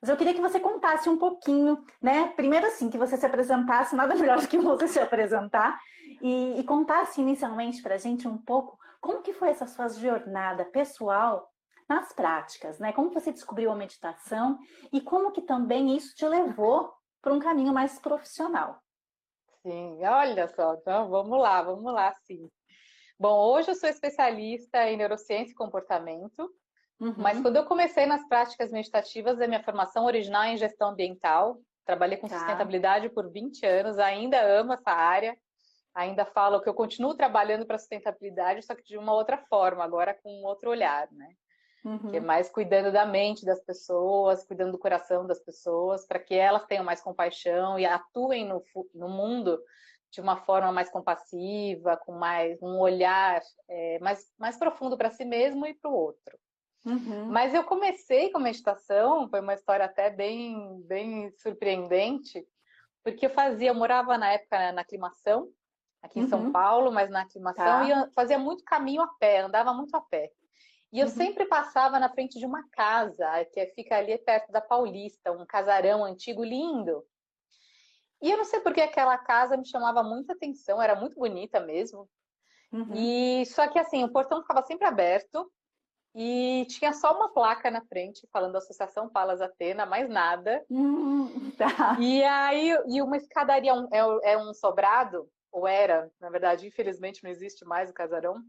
[0.00, 2.28] Mas eu queria que você contasse um pouquinho, né?
[2.34, 5.78] Primeiro assim, que você se apresentasse, nada melhor do que você se apresentar,
[6.22, 10.64] e, e contasse inicialmente para a gente um pouco como que foi essa sua jornada
[10.66, 11.48] pessoal
[11.88, 12.92] nas práticas, né?
[12.92, 14.58] Como você descobriu a meditação
[14.92, 18.80] e como que também isso te levou para um caminho mais profissional.
[19.62, 22.48] Sim, olha só, então vamos lá, vamos lá, sim.
[23.18, 26.50] Bom, hoje eu sou especialista em neurociência e comportamento,
[27.00, 27.14] uhum.
[27.16, 31.58] mas quando eu comecei nas práticas meditativas, a minha formação original é em gestão ambiental,
[31.84, 32.36] trabalhei com tá.
[32.36, 35.36] sustentabilidade por 20 anos, ainda amo essa área,
[35.94, 40.14] ainda falo que eu continuo trabalhando para sustentabilidade, só que de uma outra forma, agora
[40.14, 41.28] com um outro olhar, né?
[41.84, 42.10] Uhum.
[42.10, 46.34] Que é mais cuidando da mente das pessoas, cuidando do coração das pessoas, para que
[46.34, 48.62] elas tenham mais compaixão e atuem no,
[48.94, 49.58] no mundo
[50.10, 55.24] de uma forma mais compassiva, com mais um olhar é, mais, mais profundo para si
[55.24, 56.38] mesmo e para o outro.
[56.84, 57.26] Uhum.
[57.26, 62.46] Mas eu comecei com meditação, foi uma história até bem, bem surpreendente,
[63.04, 65.48] porque eu fazia, eu morava na época na aclimação,
[66.02, 66.28] aqui em uhum.
[66.28, 67.84] São Paulo, mas na aclimação, tá.
[67.84, 70.30] e eu fazia muito caminho a pé, andava muito a pé.
[70.92, 71.12] E eu uhum.
[71.12, 76.04] sempre passava na frente de uma casa, que fica ali perto da Paulista, um casarão
[76.04, 77.04] antigo lindo.
[78.20, 82.08] E eu não sei porque aquela casa me chamava muita atenção, era muito bonita mesmo.
[82.72, 82.92] Uhum.
[82.94, 85.50] E só que assim, o portão ficava sempre aberto
[86.14, 90.64] e tinha só uma placa na frente falando Associação Palas Atena, mais nada.
[90.68, 91.96] Uhum, tá.
[92.00, 97.22] E aí, e uma escadaria um, é, é um sobrado, ou era, na verdade, infelizmente
[97.22, 98.42] não existe mais o casarão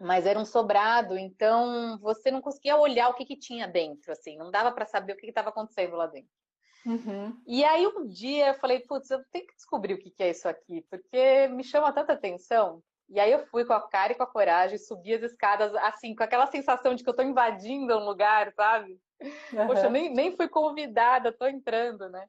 [0.00, 4.36] mas era um sobrado, então você não conseguia olhar o que, que tinha dentro, assim,
[4.36, 6.30] não dava para saber o que estava acontecendo lá dentro.
[6.84, 7.40] Uhum.
[7.46, 10.30] E aí um dia eu falei, putz, eu tenho que descobrir o que, que é
[10.30, 12.82] isso aqui, porque me chama tanta atenção.
[13.08, 16.14] E aí eu fui com a cara e com a coragem, subi as escadas, assim,
[16.14, 18.98] com aquela sensação de que eu estou invadindo um lugar, sabe?
[19.52, 19.66] Uhum.
[19.66, 22.26] Poxa, nem, nem fui convidada, estou entrando, né?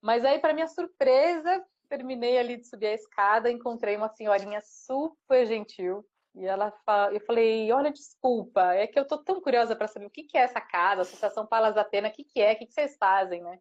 [0.00, 5.46] Mas aí, para minha surpresa, terminei ali de subir a escada, encontrei uma senhorinha super
[5.46, 9.88] gentil, e ela fala, eu falei, olha, desculpa, é que eu tô tão curiosa para
[9.88, 12.56] saber o que, que é essa casa, Associação Palas Atena, o que, que é, o
[12.56, 13.58] que, que vocês fazem, né?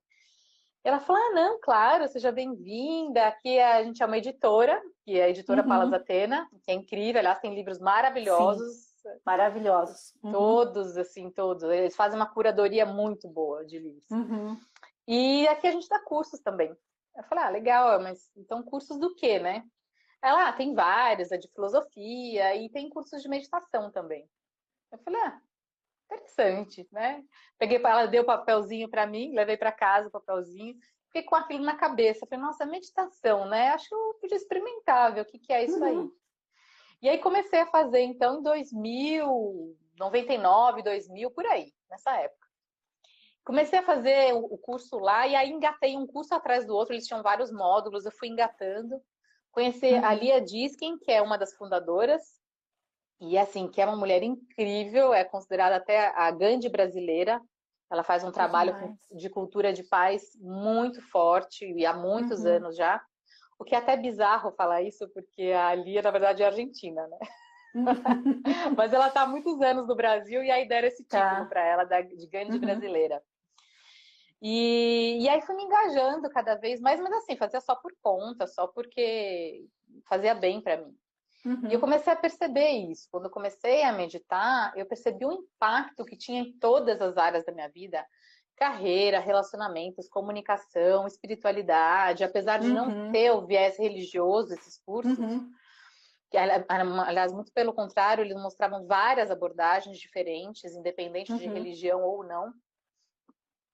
[0.84, 5.26] Ela falou, ah, não, claro, seja bem-vinda, aqui a gente é uma editora, que é
[5.26, 5.68] a editora uhum.
[5.68, 8.88] Palas Atena, que é incrível, aliás, tem livros maravilhosos.
[9.02, 10.14] Sim, maravilhosos.
[10.24, 10.32] Uhum.
[10.32, 11.64] Todos, assim, todos.
[11.64, 14.10] Eles fazem uma curadoria muito boa de livros.
[14.10, 14.58] Uhum.
[15.08, 16.76] E aqui a gente dá cursos também.
[17.16, 19.64] Eu falei, ah, legal, mas então cursos do quê, né?
[20.22, 24.30] Ela ah, tem vários, é de filosofia e tem cursos de meditação também.
[24.92, 25.42] Eu falei, ah,
[26.09, 27.24] interessante, né?
[27.58, 30.75] Peguei ela deu o papelzinho para mim, levei para casa o papelzinho,
[31.06, 32.25] fiquei com aquilo na cabeça.
[32.25, 33.70] Falei, nossa, meditação, né?
[33.70, 35.84] Acho que eu podia experimentar, ver o que, que é isso uhum.
[35.84, 36.09] aí.
[37.02, 42.48] E aí comecei a fazer, então, em 2000, 99, 2000, por aí, nessa época.
[43.46, 47.08] Comecei a fazer o curso lá e aí engatei um curso atrás do outro, eles
[47.08, 49.02] tinham vários módulos, eu fui engatando.
[49.52, 50.06] Conhecer uhum.
[50.06, 52.39] a Lia Diskin, que é uma das fundadoras,
[53.22, 57.41] e assim, que é uma mulher incrível, é considerada até a Gandhi brasileira.
[57.91, 62.56] Ela faz um trabalho de cultura de paz muito forte e há muitos uhum.
[62.56, 63.02] anos já.
[63.57, 67.18] O que é até bizarro falar isso, porque a Lia, na verdade, é argentina, né?
[68.78, 71.46] Mas ela está há muitos anos no Brasil e aí deram esse título tá.
[71.46, 72.59] para ela de Gandhi uhum.
[72.59, 73.22] brasileira.
[74.41, 78.47] E, e aí fui me engajando cada vez mais, mas assim, fazia só por conta,
[78.47, 79.66] só porque
[80.07, 80.96] fazia bem para mim.
[81.46, 81.70] Uhum.
[81.70, 83.08] E eu comecei a perceber isso.
[83.12, 87.46] Quando eu comecei a meditar, eu percebi o impacto que tinha em todas as áreas
[87.46, 88.06] da minha vida.
[88.58, 92.74] Carreira, relacionamentos, comunicação, espiritualidade, apesar de uhum.
[92.74, 95.50] não ter o viés religioso esses cursos, uhum.
[96.30, 101.54] que, aliás, muito pelo contrário, eles mostravam várias abordagens diferentes, independente de uhum.
[101.54, 102.54] religião ou não.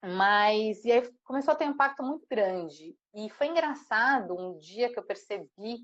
[0.04, 2.96] Mas, e aí começou a ter um impacto muito grande.
[3.16, 5.80] E foi engraçado um dia que eu percebi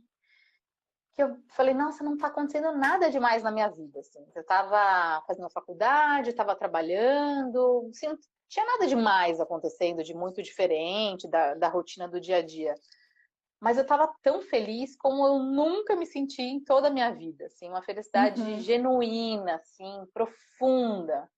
[1.15, 4.25] que eu falei, nossa, não está acontecendo nada demais na minha vida, assim.
[4.33, 8.17] Eu estava fazendo faculdade, estava trabalhando, assim, não
[8.47, 12.75] tinha nada demais acontecendo, de muito diferente da, da rotina do dia a dia.
[13.59, 17.45] Mas eu estava tão feliz como eu nunca me senti em toda a minha vida,
[17.45, 18.59] assim, uma felicidade uhum.
[18.59, 21.29] genuína, assim, profunda.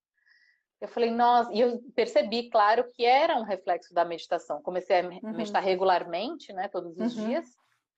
[0.80, 4.62] Eu falei, nossa, e eu percebi, claro, que era um reflexo da meditação.
[4.62, 5.34] Comecei a uhum.
[5.34, 7.28] meditar regularmente, né, todos os uhum.
[7.28, 7.46] dias,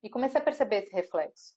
[0.04, 1.54] e comecei a perceber esse reflexo.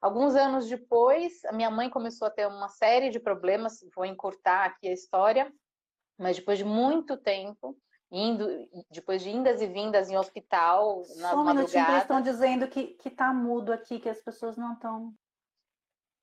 [0.00, 4.64] Alguns anos depois, a minha mãe começou a ter uma série de problemas, vou encurtar
[4.64, 5.52] aqui a história,
[6.18, 7.76] mas depois de muito tempo,
[8.10, 8.46] indo,
[8.90, 13.10] depois de indas e vindas em hospital, nas Só um eles estão dizendo que, que
[13.10, 15.14] tá mudo aqui, que as pessoas não estão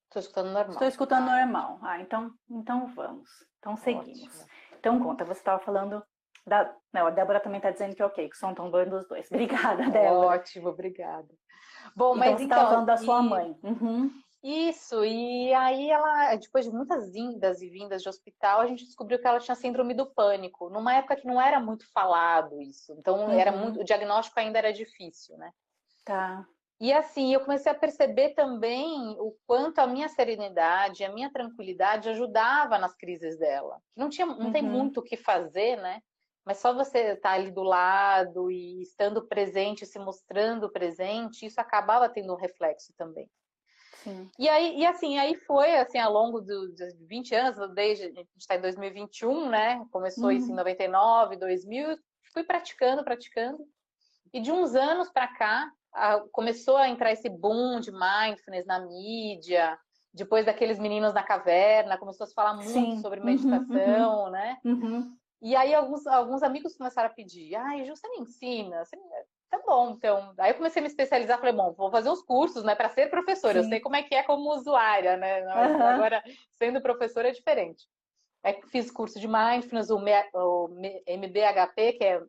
[0.07, 0.71] Estou escutando normal.
[0.71, 1.79] Estou escutando normal.
[1.81, 3.29] Ah, então, então vamos.
[3.59, 4.23] Então seguimos.
[4.23, 4.45] Ótimo.
[4.79, 6.03] Então conta, você estava falando
[6.47, 8.85] Da, não, a Débora também está dizendo que é ok, que o som tão bom
[8.85, 9.27] dos dois.
[9.31, 10.27] Obrigada, Débora.
[10.27, 11.27] Ótimo, obrigada.
[11.93, 12.57] Bom, então, mas você então.
[12.57, 13.27] falando da sua e...
[13.27, 13.59] mãe.
[13.61, 14.11] Uhum.
[14.43, 19.19] Isso, e aí ela, depois de muitas vindas e vindas de hospital, a gente descobriu
[19.19, 22.93] que ela tinha síndrome do pânico, numa época que não era muito falado isso.
[22.93, 23.31] Então, uhum.
[23.31, 25.51] era muito, o diagnóstico ainda era difícil, né?
[26.05, 26.45] Tá.
[26.79, 32.07] E assim, eu comecei a perceber também o quanto a minha serenidade, a minha tranquilidade
[32.07, 33.81] ajudava nas crises dela.
[33.95, 34.51] Não tinha, não uhum.
[34.51, 36.01] tem muito o que fazer, né?
[36.47, 41.59] Mas só você estar tá ali do lado e estando presente, se mostrando presente, isso
[41.59, 43.29] acabava tendo um reflexo também.
[44.01, 44.29] Sim.
[44.39, 48.07] E aí, e assim, aí foi assim ao longo dos do 20 anos, desde a
[48.11, 49.85] gente está em 2021, né?
[49.91, 50.31] Começou uhum.
[50.31, 51.97] isso em 99, 2000,
[52.31, 53.59] fui praticando, praticando.
[54.31, 55.69] E de uns anos para cá,
[56.31, 59.77] começou a entrar esse boom de mindfulness na mídia,
[60.13, 63.01] depois daqueles meninos na caverna, começou a se falar muito Sim.
[63.01, 64.29] sobre meditação, uhum, uhum.
[64.29, 64.57] né?
[64.63, 65.17] Uhum.
[65.41, 68.83] E aí alguns, alguns amigos começaram a pedir, ai, Ju, você me ensina?
[68.83, 69.03] Você me...
[69.49, 70.33] Tá bom, então.
[70.39, 73.09] Aí eu comecei a me especializar, falei, bom, vou fazer uns cursos, né, para ser
[73.09, 73.59] professora.
[73.59, 73.65] Sim.
[73.65, 75.47] Eu sei como é que é como usuária, né?
[75.47, 77.87] Agora, sendo professora é diferente.
[78.43, 79.99] Aí fiz curso de Mindfulness, o,
[81.05, 82.21] MBHP, que é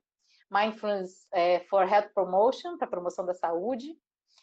[0.50, 3.96] Mindfulness é, for Health Promotion, para promoção da saúde.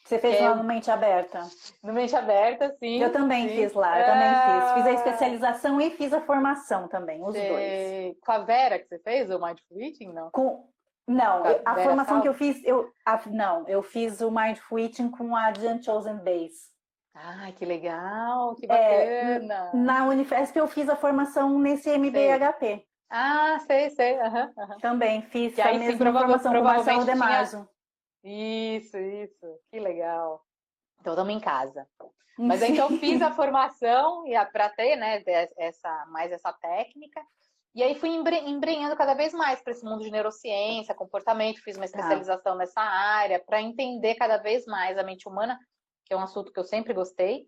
[0.05, 0.47] Você fez é...
[0.47, 1.41] lá no Mente Aberta?
[1.83, 3.01] No Mente Aberta, sim.
[3.01, 3.55] Eu também sim.
[3.55, 4.73] fiz lá, eu também fiz.
[4.73, 8.15] Fiz a especialização e fiz a formação também, os dois.
[8.23, 10.29] Com a Vera que você fez, o Mindful Eating, não?
[10.31, 10.69] Com...
[11.07, 12.21] Não, a Vera formação Sal?
[12.21, 16.17] que eu fiz, eu, a, não, eu fiz o Mindful Eating com a Jan Chosen
[16.17, 16.75] Base.
[17.15, 19.71] Ai, que legal, que bacana.
[19.73, 22.85] É, na Unifesp eu fiz a formação nesse MBHP.
[23.09, 24.19] Ah, sei, sei.
[24.19, 24.77] Uhum, uhum.
[24.81, 27.69] Também fiz que a aí, mesma sim, formação com o Marcelo Demaso.
[28.25, 29.59] Isso, isso.
[29.71, 30.43] Que legal.
[30.99, 31.87] Então, estamos em casa.
[32.37, 35.23] Mas então fiz a formação e para ter, né,
[35.57, 37.21] essa, mais essa técnica.
[37.73, 41.81] E aí fui embrenhando cada vez mais para esse mundo de neurociência, comportamento, fiz uma
[41.81, 41.85] tá.
[41.85, 42.57] especialização ah.
[42.57, 45.59] nessa área para entender cada vez mais a mente humana,
[46.05, 47.47] que é um assunto que eu sempre gostei.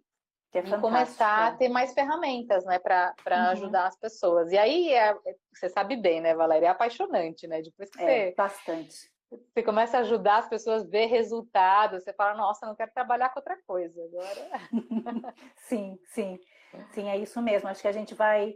[0.54, 3.50] É e começar a ter mais ferramentas, né, para uhum.
[3.52, 4.52] ajudar as pessoas.
[4.52, 5.16] E aí, é,
[5.54, 7.62] você sabe bem, né, Valéria, é apaixonante, né?
[7.62, 8.36] Depois que é, você...
[8.36, 9.12] bastante.
[9.30, 13.30] Você começa a ajudar as pessoas a ver resultados, você fala, nossa, não quero trabalhar
[13.30, 14.50] com outra coisa agora.
[15.68, 16.40] sim, sim.
[16.92, 17.68] Sim, é isso mesmo.
[17.68, 18.56] Acho que a gente vai...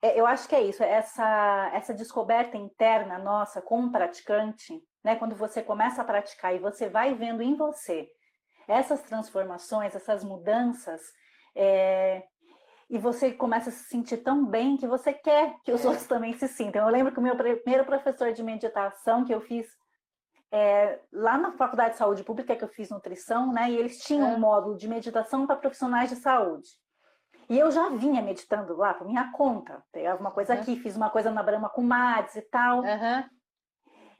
[0.00, 5.16] É, eu acho que é isso, essa, essa descoberta interna nossa como praticante, né?
[5.16, 8.08] Quando você começa a praticar e você vai vendo em você
[8.68, 11.00] essas transformações, essas mudanças,
[11.56, 12.22] é,
[12.88, 15.88] e você começa a se sentir tão bem que você quer que os é.
[15.88, 16.82] outros também se sintam.
[16.86, 19.66] Eu lembro que o meu primeiro professor de meditação que eu fiz
[20.50, 23.70] é, lá na Faculdade de Saúde Pública, que eu fiz nutrição, né?
[23.70, 24.34] E eles tinham é.
[24.34, 26.68] um módulo de meditação para profissionais de saúde.
[27.48, 29.82] E eu já vinha meditando lá por minha conta.
[29.92, 30.60] Pegava uma coisa uhum.
[30.60, 32.80] aqui, fiz uma coisa na Brahma Kumaris e tal.
[32.80, 33.24] Uhum.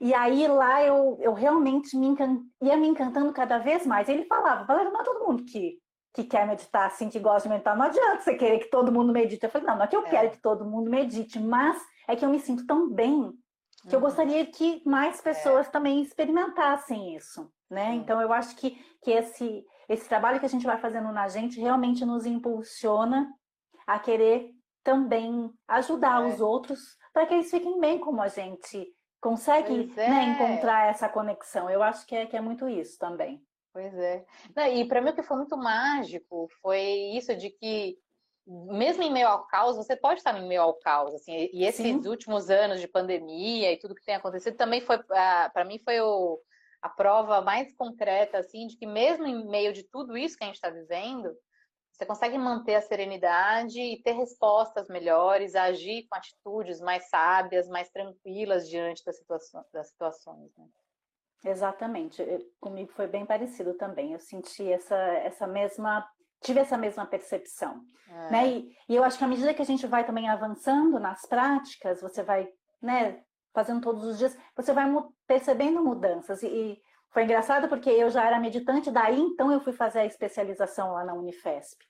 [0.00, 2.40] E aí lá eu, eu realmente me encan...
[2.62, 4.08] ia me encantando cada vez mais.
[4.08, 5.78] Ele falava, Valéria, não é todo mundo que
[6.14, 9.12] que quer meditar assim, que gosta de meditar, não adianta você querer que todo mundo
[9.12, 9.44] medite.
[9.44, 10.10] Eu falei, não, não é que eu é.
[10.10, 13.32] quero que todo mundo medite, mas é que eu me sinto tão bem
[13.86, 15.70] que eu gostaria que mais pessoas é.
[15.70, 17.90] também experimentassem isso, né?
[17.90, 17.94] Uhum.
[17.94, 18.70] Então eu acho que,
[19.02, 23.32] que esse, esse trabalho que a gente vai fazendo na gente realmente nos impulsiona
[23.86, 24.50] a querer
[24.82, 26.26] também ajudar é.
[26.26, 28.86] os outros para que eles fiquem bem como a gente
[29.20, 30.24] consegue né, é.
[30.30, 31.68] encontrar essa conexão.
[31.68, 33.42] Eu acho que é, que é muito isso também.
[33.72, 34.24] Pois é.
[34.74, 36.82] e para mim o que foi muito mágico foi
[37.16, 37.96] isso de que
[38.48, 41.84] mesmo em meio ao caos, você pode estar em meio ao caos, assim, e esses
[41.84, 42.08] Sim.
[42.08, 46.00] últimos anos de pandemia e tudo que tem acontecido também foi, ah, para mim foi
[46.00, 46.40] o,
[46.80, 50.46] a prova mais concreta, assim, de que mesmo em meio de tudo isso que a
[50.46, 51.30] gente está vivendo,
[51.92, 57.90] você consegue manter a serenidade e ter respostas melhores, agir com atitudes mais sábias, mais
[57.90, 60.66] tranquilas diante das, situações, das situações, né?
[61.44, 62.24] Exatamente.
[62.60, 64.12] Comigo foi bem parecido também.
[64.12, 66.08] Eu senti essa, essa mesma,
[66.40, 67.80] tive essa mesma percepção.
[68.08, 68.30] É.
[68.30, 68.48] Né?
[68.48, 72.00] E, e, eu acho que à medida que a gente vai também avançando nas práticas,
[72.00, 72.48] você vai,
[72.80, 74.86] né, fazendo todos os dias, você vai
[75.26, 76.42] percebendo mudanças.
[76.42, 80.06] E, e foi engraçado porque eu já era meditante, daí então eu fui fazer a
[80.06, 81.84] especialização lá na Unifesp.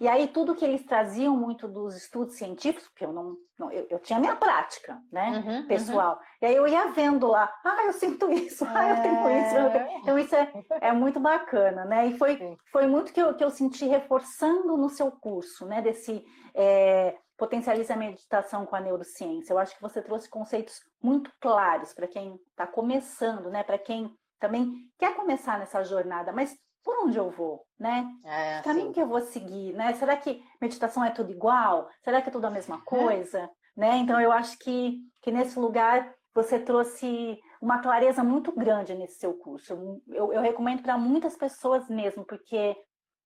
[0.00, 3.86] E aí tudo que eles traziam muito dos estudos científicos, porque eu não, não eu,
[3.90, 5.66] eu, tinha minha prática, né, uhum, uhum.
[5.66, 6.14] pessoal.
[6.14, 6.20] Uhum.
[6.42, 8.68] E aí eu ia vendo lá, ah, eu sinto isso, é...
[8.74, 9.56] ah, eu tenho isso.
[9.56, 9.84] Eu tenho...
[9.84, 9.98] É.
[9.98, 12.08] Então isso é, é muito bacana, né?
[12.08, 16.24] E foi, foi muito que eu, que eu senti reforçando no seu curso, né, desse
[16.54, 19.52] é, potencializa a meditação com a neurociência.
[19.52, 24.14] Eu acho que você trouxe conceitos muito claros para quem está começando, né, para quem
[24.38, 28.08] também quer começar nessa jornada, mas por onde eu vou, né?
[28.24, 29.92] É, que caminho que eu vou seguir, né?
[29.94, 31.90] Será que meditação é tudo igual?
[32.00, 33.40] Será que é tudo a mesma coisa?
[33.40, 33.50] É.
[33.76, 33.96] Né?
[33.96, 39.34] Então eu acho que, que nesse lugar você trouxe uma clareza muito grande nesse seu
[39.34, 40.00] curso.
[40.06, 42.76] Eu, eu recomendo para muitas pessoas mesmo, porque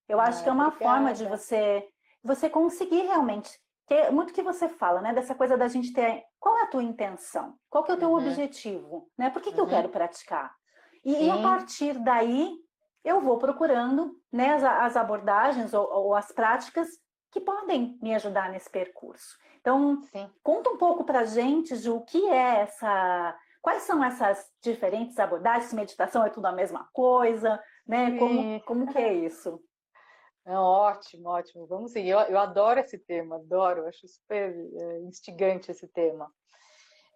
[0.09, 0.90] eu acho ah, que é uma obrigada.
[0.90, 1.87] forma de você
[2.23, 3.50] você conseguir realmente
[3.87, 5.12] ter muito que você fala, né?
[5.12, 8.09] Dessa coisa da gente ter qual é a tua intenção, qual que é o teu
[8.09, 8.17] uhum.
[8.17, 9.29] objetivo, né?
[9.29, 9.67] Por que, que uhum.
[9.67, 10.50] eu quero praticar?
[11.05, 12.55] E, e, a partir daí
[13.04, 16.88] eu vou procurando né, as, as abordagens ou, ou, as práticas
[17.30, 19.37] que podem me ajudar nesse percurso.
[19.61, 20.28] Então, Sim.
[20.42, 25.73] conta um pouco para gente de o que é essa, quais são essas diferentes abordagens.
[25.73, 28.19] Meditação é tudo a mesma coisa, né?
[28.19, 29.62] Como, como que é isso?
[30.47, 31.66] ótimo, ótimo.
[31.66, 32.11] Vamos seguir.
[32.11, 33.87] Eu, eu adoro esse tema, adoro.
[33.87, 36.30] Acho super é, instigante esse tema.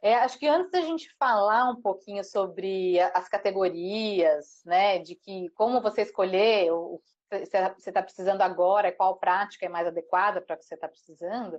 [0.04, 5.48] É, acho que antes da gente falar um pouquinho sobre as categorias, né, de que
[5.54, 10.56] como você escolher o que você está precisando agora, qual prática é mais adequada para
[10.56, 11.58] o que você está precisando,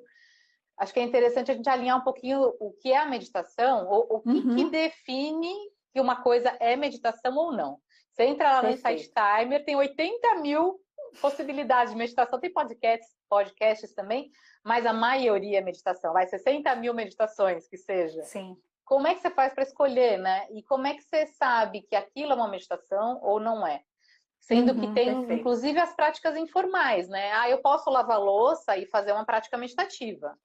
[0.78, 4.06] acho que é interessante a gente alinhar um pouquinho o que é a meditação, ou
[4.12, 4.56] o que, uhum.
[4.56, 5.52] que define
[5.92, 7.80] que uma coisa é meditação ou não.
[8.12, 10.80] Você entra lá no Insight Timer, tem 80 mil
[11.22, 14.30] possibilidades de meditação, tem podcasts, podcasts também,
[14.64, 18.24] mas a maioria é meditação, vai 60 mil meditações que seja.
[18.24, 18.58] Sim.
[18.84, 20.48] Como é que você faz para escolher, né?
[20.52, 23.82] E como é que você sabe que aquilo é uma meditação ou não é?
[24.40, 25.34] Sendo uhum, que tem, perfeito.
[25.34, 27.32] inclusive, as práticas informais, né?
[27.34, 30.38] Ah, eu posso lavar louça e fazer uma prática meditativa.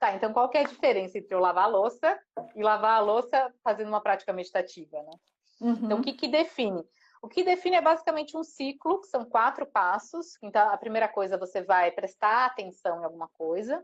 [0.00, 2.18] Tá, então qual que é a diferença entre eu lavar a louça
[2.56, 5.12] e lavar a louça fazendo uma prática meditativa, né?
[5.60, 5.78] Uhum.
[5.84, 6.84] Então, o que, que define?
[7.24, 10.36] O que define é basicamente um ciclo, que são quatro passos.
[10.42, 13.82] Então, a primeira coisa, você vai prestar atenção em alguma coisa.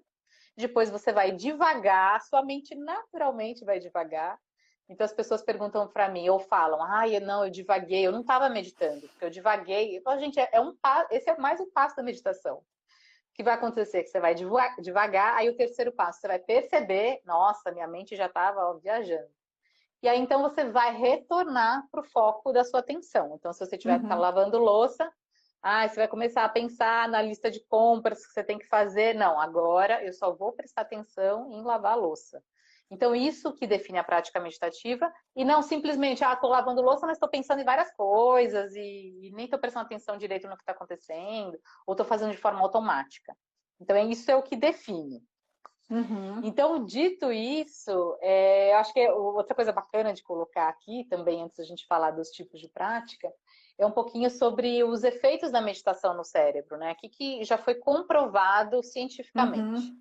[0.55, 4.39] Depois, você vai devagar, sua mente naturalmente vai devagar.
[4.91, 8.47] Então, as pessoas perguntam para mim, ou falam, ah, não, eu divaguei, eu não estava
[8.51, 9.99] meditando, porque eu divaguei.
[10.03, 10.77] Falo, gente, é, é um
[11.11, 12.59] esse é mais um passo da meditação.
[12.59, 12.65] O
[13.33, 14.03] que vai acontecer?
[14.03, 18.27] Que você vai devagar, aí o terceiro passo, você vai perceber, nossa, minha mente já
[18.27, 19.40] estava viajando.
[20.03, 23.35] E aí, então, você vai retornar para o foco da sua atenção.
[23.35, 24.19] Então, se você estiver uhum.
[24.19, 25.11] lavando louça,
[25.63, 29.15] ah, você vai começar a pensar na lista de compras que você tem que fazer.
[29.15, 32.43] Não, agora eu só vou prestar atenção em lavar a louça.
[32.91, 37.17] Então, isso que define a prática meditativa, e não simplesmente, ah, estou lavando louça, mas
[37.17, 40.73] estou pensando em várias coisas e, e nem estou prestando atenção direito no que está
[40.73, 43.37] acontecendo, ou estou fazendo de forma automática.
[43.79, 45.23] Então, isso é o que define.
[45.91, 46.41] Uhum.
[46.45, 51.57] Então, dito isso, é, acho que é outra coisa bacana de colocar aqui também, antes
[51.57, 53.29] da gente falar dos tipos de prática,
[53.77, 56.95] é um pouquinho sobre os efeitos da meditação no cérebro, né?
[56.95, 59.89] Que, que já foi comprovado cientificamente.
[59.89, 60.01] Uhum.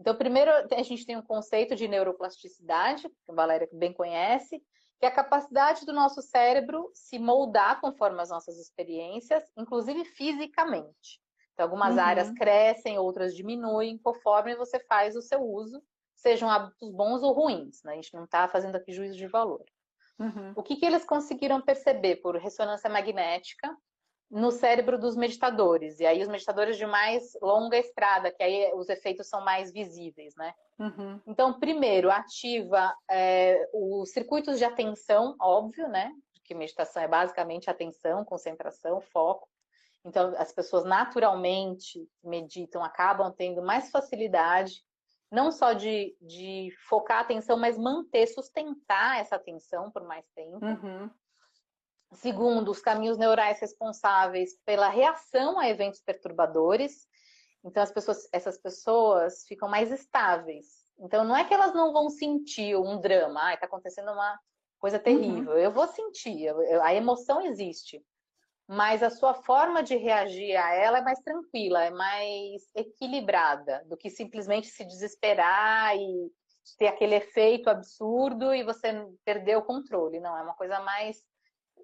[0.00, 4.62] Então, primeiro, a gente tem um conceito de neuroplasticidade, que a Valéria bem conhece,
[4.98, 11.20] que é a capacidade do nosso cérebro se moldar conforme as nossas experiências, inclusive fisicamente.
[11.52, 12.02] Então, algumas uhum.
[12.02, 15.82] áreas crescem, outras diminuem, conforme você faz o seu uso,
[16.14, 17.82] sejam hábitos bons ou ruins.
[17.82, 17.92] Né?
[17.92, 19.64] A gente não está fazendo aqui juízo de valor.
[20.18, 20.52] Uhum.
[20.54, 23.74] O que, que eles conseguiram perceber por ressonância magnética
[24.30, 25.98] no cérebro dos meditadores?
[25.98, 30.34] E aí, os meditadores de mais longa estrada, que aí os efeitos são mais visíveis,
[30.36, 30.52] né?
[30.78, 31.20] Uhum.
[31.26, 36.12] Então, primeiro, ativa é, os circuitos de atenção, óbvio, né?
[36.44, 39.48] Que meditação é basicamente atenção, concentração, foco.
[40.04, 44.82] Então, as pessoas naturalmente meditam, acabam tendo mais facilidade,
[45.30, 50.64] não só de, de focar a atenção, mas manter, sustentar essa atenção por mais tempo.
[50.64, 51.10] Uhum.
[52.14, 57.06] Segundo, os caminhos neurais responsáveis pela reação a eventos perturbadores.
[57.62, 60.66] Então, as pessoas, essas pessoas ficam mais estáveis.
[60.98, 64.38] Então, não é que elas não vão sentir um drama, está acontecendo uma
[64.78, 65.02] coisa uhum.
[65.02, 65.52] terrível.
[65.52, 65.58] Uhum.
[65.58, 66.48] Eu vou sentir,
[66.82, 68.02] a emoção existe
[68.72, 73.96] mas a sua forma de reagir a ela é mais tranquila, é mais equilibrada do
[73.96, 76.30] que simplesmente se desesperar e
[76.78, 80.20] ter aquele efeito absurdo e você perder o controle.
[80.20, 81.20] Não, é uma coisa mais.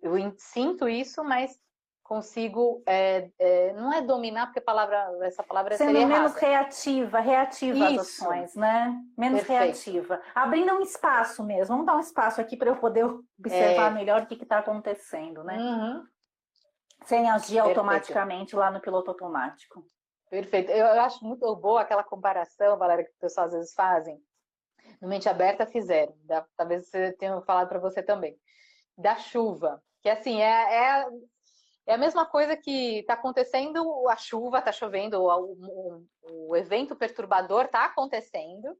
[0.00, 1.58] Eu sinto isso, mas
[2.04, 2.84] consigo.
[2.86, 6.46] É, é, não é dominar, porque palavra, essa palavra Sendo seria menos errada.
[6.46, 8.96] reativa, reativa às ações, né?
[9.18, 9.60] Menos Perfeito.
[9.64, 10.22] reativa.
[10.32, 11.74] Abrindo um espaço mesmo.
[11.74, 13.04] Vamos dar um espaço aqui para eu poder
[13.40, 13.94] observar é.
[13.94, 15.58] melhor o que está acontecendo, né?
[15.58, 16.06] Uhum.
[17.06, 17.78] Sem agir Perfeito.
[17.78, 19.86] automaticamente lá no piloto automático.
[20.28, 20.70] Perfeito.
[20.70, 24.20] Eu, eu, acho muito boa aquela comparação, Valéria, que o pessoal às vezes fazem.
[25.00, 28.36] No Mente Aberta fizeram, da, talvez você tenha falado para você também.
[28.98, 29.80] Da chuva.
[30.02, 31.06] Que assim, é, é,
[31.86, 36.96] é a mesma coisa que está acontecendo, a chuva está chovendo, o, o, o evento
[36.96, 38.76] perturbador está acontecendo.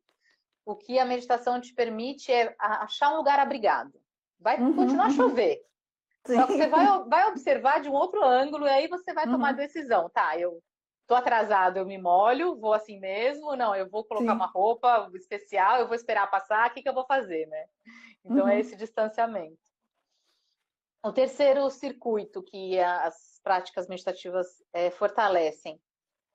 [0.65, 3.93] O que a meditação te permite é achar um lugar abrigado.
[4.39, 5.61] Vai uhum, continuar a chover,
[6.27, 6.35] Sim.
[6.35, 9.51] Só que você vai, vai observar de um outro ângulo e aí você vai tomar
[9.51, 9.57] uhum.
[9.57, 10.11] decisão.
[10.11, 10.63] Tá, eu
[11.07, 14.37] tô atrasado, eu me molho, vou assim mesmo, não, eu vou colocar Sim.
[14.37, 17.67] uma roupa especial, eu vou esperar passar, o que, que eu vou fazer, né?
[18.25, 18.49] Então, é uhum.
[18.49, 19.57] é esse distanciamento.
[21.05, 25.81] O terceiro circuito que as práticas meditativas é, fortalecem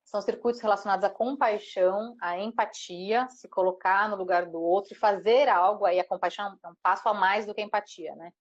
[0.05, 5.49] são circuitos relacionados à compaixão, à empatia, se colocar no lugar do outro e fazer
[5.49, 5.85] algo.
[5.85, 8.31] Aí a compaixão é um passo a mais do que a empatia, né?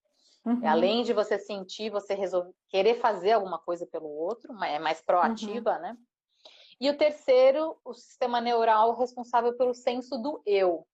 [0.44, 0.66] Uhum.
[0.66, 5.75] Além de você sentir, você resolver, querer fazer alguma coisa pelo outro, é mais proativa,
[5.75, 5.80] uhum.
[5.80, 5.97] né?
[6.80, 10.87] E o terceiro, o sistema neural responsável pelo senso do eu,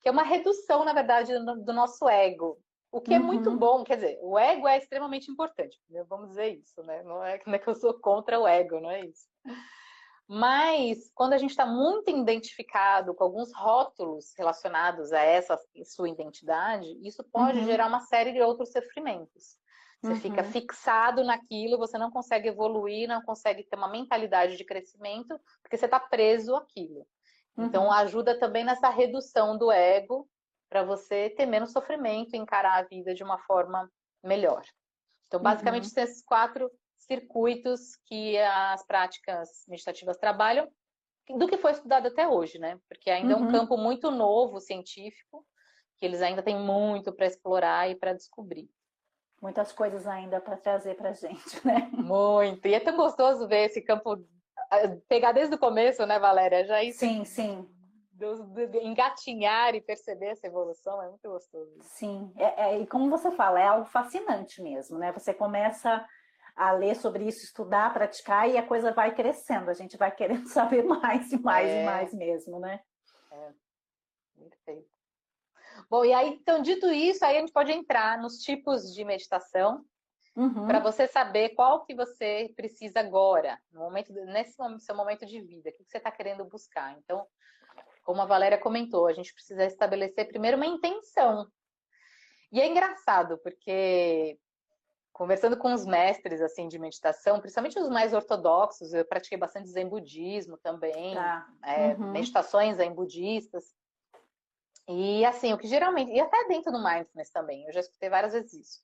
[0.00, 2.56] que é uma redução, na verdade, do nosso ego.
[2.92, 3.16] O que uhum.
[3.16, 3.56] é muito uhum.
[3.56, 5.76] bom, quer dizer, o ego é extremamente importante,
[6.08, 7.02] vamos dizer isso, né?
[7.02, 9.26] Não é, não é que eu sou contra o ego, não é isso.
[10.26, 16.98] Mas quando a gente está muito identificado com alguns rótulos relacionados a essa sua identidade,
[17.06, 17.66] isso pode uhum.
[17.66, 19.58] gerar uma série de outros sofrimentos.
[20.00, 20.20] Você uhum.
[20.20, 25.76] fica fixado naquilo, você não consegue evoluir, não consegue ter uma mentalidade de crescimento, porque
[25.76, 27.06] você está preso àquilo.
[27.56, 27.92] Então, uhum.
[27.92, 30.28] ajuda também nessa redução do ego
[30.68, 33.90] para você ter menos sofrimento e encarar a vida de uma forma
[34.22, 34.62] melhor.
[35.26, 35.90] Então, basicamente, uhum.
[35.90, 36.70] são esses quatro
[37.06, 40.68] circuitos que as práticas meditativas trabalham,
[41.36, 42.78] do que foi estudado até hoje, né?
[42.88, 43.40] Porque ainda uhum.
[43.40, 43.52] é um uhum.
[43.52, 45.44] campo muito novo, científico,
[45.96, 48.68] que eles ainda têm muito para explorar e para descobrir.
[49.40, 51.90] Muitas coisas ainda para trazer para gente, né?
[51.92, 52.66] Muito.
[52.66, 54.22] E é tão gostoso ver esse campo
[55.08, 56.64] pegar desde o começo, né, Valéria?
[56.64, 57.68] Já isso, sim, sim.
[58.12, 61.76] Do, do, engatinhar e perceber essa evolução é muito gostoso.
[61.80, 65.12] Sim, é, é, e como você fala, é algo fascinante mesmo, né?
[65.12, 66.04] Você começa
[66.56, 70.46] a ler sobre isso, estudar, praticar e a coisa vai crescendo, a gente vai querendo
[70.48, 71.82] saber mais e mais é.
[71.82, 72.80] e mais mesmo, né?
[73.32, 73.52] É,
[74.38, 74.88] perfeito.
[75.90, 79.84] Bom, e aí, então, dito isso, aí a gente pode entrar nos tipos de meditação,
[80.36, 80.66] Uhum.
[80.66, 85.70] para você saber qual que você precisa agora, no momento, nesse seu momento de vida,
[85.70, 86.98] o que você está querendo buscar.
[86.98, 87.24] Então,
[88.02, 91.48] como a Valéria comentou, a gente precisa estabelecer primeiro uma intenção.
[92.50, 94.36] E é engraçado, porque
[95.14, 99.88] conversando com os mestres assim de meditação, principalmente os mais ortodoxos, eu pratiquei bastante zen
[99.88, 101.46] budismo também, tá.
[101.64, 102.10] é, uhum.
[102.10, 103.72] meditações zen budistas.
[104.88, 108.32] E assim, o que geralmente, e até dentro do mindfulness também, eu já escutei várias
[108.32, 108.80] vezes isso.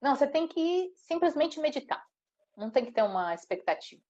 [0.00, 2.02] Não, você tem que simplesmente meditar.
[2.56, 4.00] Não tem que ter uma expectativa.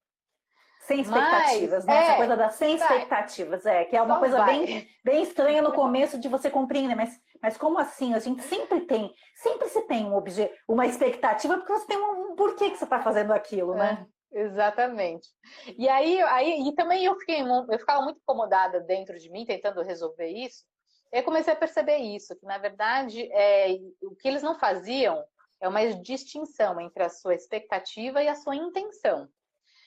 [0.81, 1.95] Sem expectativas, Mas, né?
[1.95, 2.89] É, Essa coisa da sem vai.
[2.89, 6.95] expectativas, é, que é uma Só coisa bem, bem estranha no começo de você compreender,
[6.95, 8.15] mas, mas como assim?
[8.15, 12.33] A gente sempre tem, sempre se tem um objeto, uma expectativa, porque você tem um,
[12.33, 14.07] um porquê que você está fazendo aquilo, né?
[14.33, 15.29] É, exatamente.
[15.77, 19.83] E aí, aí e também eu fiquei, eu ficava muito incomodada dentro de mim, tentando
[19.83, 20.65] resolver isso.
[21.13, 25.23] Eu comecei a perceber isso, que na verdade é, o que eles não faziam
[25.61, 29.29] é uma distinção entre a sua expectativa e a sua intenção.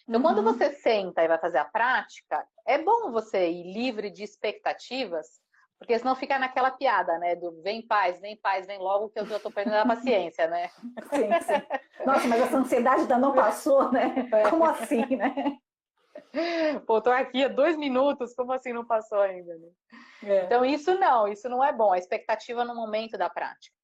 [0.08, 0.22] Então, uhum.
[0.22, 5.40] quando você senta e vai fazer a prática, é bom você ir livre de expectativas,
[5.78, 7.36] porque senão fica naquela piada, né?
[7.36, 10.70] Do vem paz, vem paz, vem logo que eu já tô perdendo a paciência, né?
[11.10, 12.06] Sim, sim.
[12.06, 14.30] Nossa, mas essa ansiedade ainda não passou, né?
[14.32, 14.50] É.
[14.50, 15.58] Como assim, né?
[16.88, 19.54] Pô, tô aqui há dois minutos, como assim não passou ainda?
[19.58, 19.70] Né?
[20.24, 20.46] É.
[20.46, 21.92] Então, isso não, isso não é bom.
[21.92, 23.76] A expectativa no momento da prática.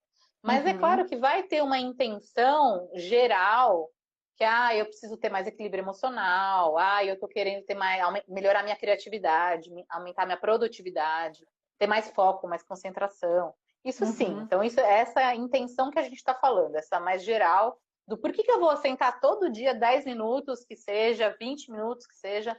[0.41, 0.75] Mas é uhum.
[0.75, 3.89] é claro que vai ter uma intenção geral
[4.37, 8.63] que ah, eu preciso ter mais equilíbrio emocional, ah, eu tô querendo ter mais melhorar
[8.63, 11.45] minha criatividade, aumentar minha produtividade,
[11.81, 13.55] ter mais foco, mais concentração.
[13.83, 14.11] Isso uhum.
[14.11, 14.39] sim.
[14.43, 17.75] Então isso essa é a intenção que a gente está falando, essa mais geral
[18.07, 22.05] do por que, que eu vou sentar todo dia 10 minutos, que seja, 20 minutos,
[22.05, 22.55] que seja,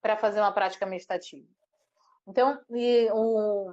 [0.00, 1.46] para fazer uma prática meditativa.
[2.28, 2.60] Então,
[3.12, 3.72] o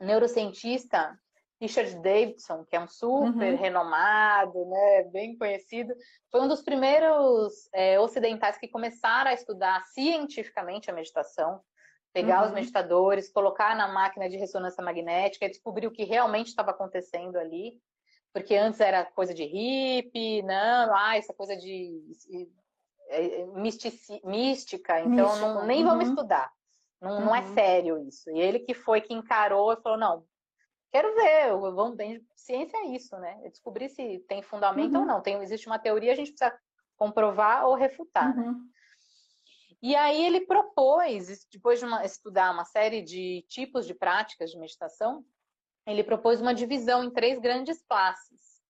[0.00, 1.18] neurocientista
[1.60, 3.56] Richard Davidson, que é um super uhum.
[3.56, 5.94] renomado, né, bem conhecido,
[6.30, 11.60] foi um dos primeiros é, ocidentais que começaram a estudar cientificamente a meditação,
[12.14, 12.46] pegar uhum.
[12.46, 17.36] os meditadores, colocar na máquina de ressonância magnética e descobrir o que realmente estava acontecendo
[17.36, 17.82] ali,
[18.32, 22.00] porque antes era coisa de hippie, não, ah, essa coisa de
[23.08, 25.90] é, é, mistici, mística, então não, nem uhum.
[25.90, 26.52] vamos estudar.
[27.00, 27.54] Não, não é uhum.
[27.54, 28.30] sério isso.
[28.30, 30.24] E ele que foi que encarou e falou, não,
[30.92, 33.40] quero ver, vamos bem, ciência é isso, né?
[33.42, 35.00] É descobrir se tem fundamento uhum.
[35.00, 35.20] ou não.
[35.20, 36.56] Tem, existe uma teoria, a gente precisa
[36.96, 38.34] comprovar ou refutar.
[38.34, 38.54] Né?
[39.84, 44.58] E aí ele propôs, depois de uma, estudar uma série de tipos de práticas de
[44.58, 45.22] meditação,
[45.86, 48.62] ele propôs uma divisão em três grandes classes,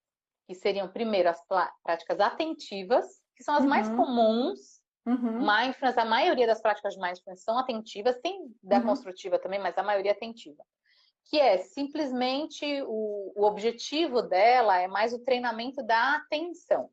[0.48, 1.40] que seriam, primeiro, as
[1.85, 3.70] práticas atentivas, que são as uhum.
[3.70, 4.83] mais comuns.
[5.07, 5.38] Uhum.
[5.38, 8.87] Mindfulness, a maioria das práticas de mindfulness são atentivas, tem da uhum.
[8.87, 10.64] construtiva também, mas a maioria é atentiva
[11.27, 16.90] que é simplesmente o, o objetivo dela é mais o treinamento da atenção.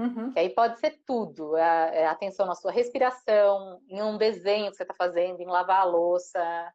[0.00, 0.32] Uhum.
[0.32, 4.76] Que aí pode ser tudo, a, é atenção na sua respiração, em um desenho que
[4.78, 6.72] você está fazendo, em lavar a louça,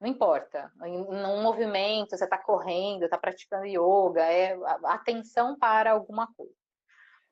[0.00, 0.72] Não importa.
[0.84, 6.54] Em um movimento, você está correndo, está praticando yoga, é atenção para alguma coisa.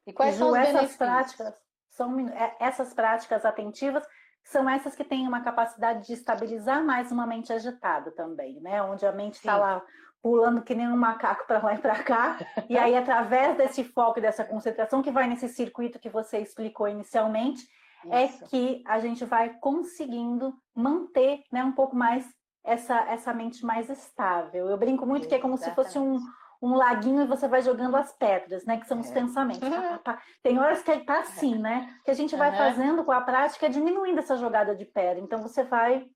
[0.07, 0.97] E quais Ju, são os essas benefícios?
[0.97, 1.55] práticas
[1.91, 4.07] são é, essas práticas atentivas
[4.45, 8.83] são essas que têm uma capacidade de estabilizar mais uma mente agitada também, né?
[8.83, 9.83] Onde a mente está lá
[10.23, 14.19] pulando que nem um macaco para lá e para cá, e aí através desse foco
[14.19, 17.67] e dessa concentração que vai nesse circuito que você explicou inicialmente,
[18.11, 18.45] é Isso.
[18.45, 22.27] é que a gente vai conseguindo manter, né, um pouco mais
[22.63, 24.69] essa essa mente mais estável.
[24.69, 26.19] Eu brinco muito que é como se fosse um
[26.63, 28.79] um laguinho e você vai jogando as pedras, né?
[28.79, 29.15] Que são os é.
[29.15, 29.61] pensamentos.
[30.43, 31.95] Tem horas que tá assim, né?
[32.05, 32.57] Que a gente vai uhum.
[32.57, 35.23] fazendo com a prática, diminuindo essa jogada de pedra.
[35.23, 36.07] Então você vai,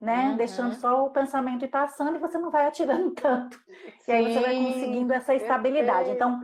[0.00, 0.30] né?
[0.30, 0.36] Uhum.
[0.36, 3.56] Deixando só o pensamento ir passando e você não vai atirando tanto.
[4.00, 4.10] Sim.
[4.10, 6.10] E aí você vai conseguindo essa estabilidade.
[6.10, 6.40] Então,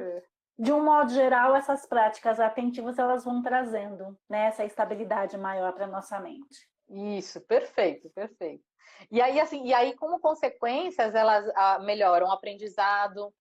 [0.57, 4.47] de um modo geral, essas práticas atentivas elas vão trazendo, né?
[4.47, 6.68] Essa estabilidade maior para nossa mente.
[6.88, 8.64] Isso, perfeito, perfeito.
[9.11, 13.33] E aí, assim, e aí, como consequências, elas ah, melhoram o aprendizado,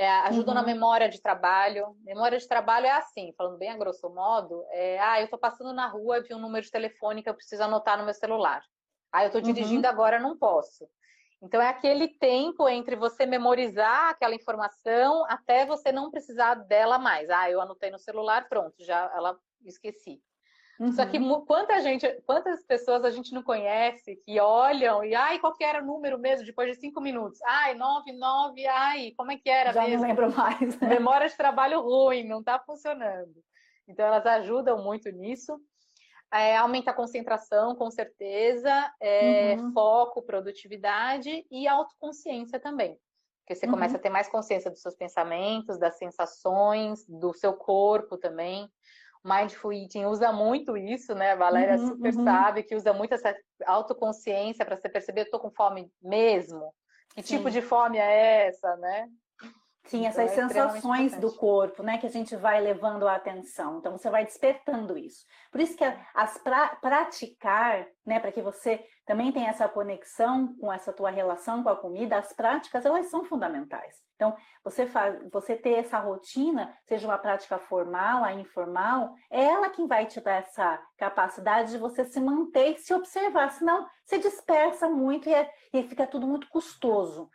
[0.00, 0.60] é, ajudam uhum.
[0.62, 1.94] na memória de trabalho.
[2.02, 5.74] Memória de trabalho é assim, falando bem a grosso modo, é, ah, eu estou passando
[5.74, 8.62] na rua, vi um número de telefone que eu preciso anotar no meu celular.
[9.12, 9.92] Ah, eu estou dirigindo uhum.
[9.92, 10.88] agora, não posso.
[11.42, 17.28] Então é aquele tempo entre você memorizar aquela informação até você não precisar dela mais.
[17.28, 20.18] Ah, eu anotei no celular, pronto, já ela esqueci.
[20.80, 20.92] Uhum.
[20.92, 21.44] Só que uhum.
[21.44, 25.82] quanta gente, quantas pessoas a gente não conhece que olham e ai, qual que era
[25.82, 27.38] o número mesmo depois de cinco minutos?
[27.46, 30.00] Ai, nove, nove, ai, como é que era Já mesmo?
[30.00, 30.80] não lembro mais.
[30.80, 30.88] Né?
[30.88, 33.34] Memória de trabalho ruim, não está funcionando.
[33.86, 35.60] Então elas ajudam muito nisso.
[36.32, 39.72] É, aumenta a concentração, com certeza, é, uhum.
[39.72, 42.96] foco, produtividade e autoconsciência também.
[43.40, 43.72] Porque você uhum.
[43.72, 48.70] começa a ter mais consciência dos seus pensamentos, das sensações, do seu corpo também.
[49.24, 51.32] Mindful Eating usa muito isso, né?
[51.32, 52.24] A Valéria uhum, super uhum.
[52.24, 56.72] sabe que usa muito essa autoconsciência para você perceber, eu tô com fome mesmo?
[57.14, 57.36] Que Sim.
[57.36, 59.08] tipo de fome é essa, né?
[59.84, 63.78] Sim, então, essas é sensações do corpo, né, que a gente vai levando a atenção.
[63.78, 65.24] Então, você vai despertando isso.
[65.50, 70.72] Por isso que as pra, praticar, né, para que você também tenha essa conexão com
[70.72, 73.96] essa tua relação com a comida, as práticas, elas são fundamentais.
[74.20, 79.70] Então, você, faz, você ter essa rotina, seja uma prática formal, a informal, é ela
[79.70, 83.50] quem vai te dar essa capacidade de você se manter e se observar.
[83.52, 87.30] Senão, você dispersa muito e, é, e fica tudo muito custoso.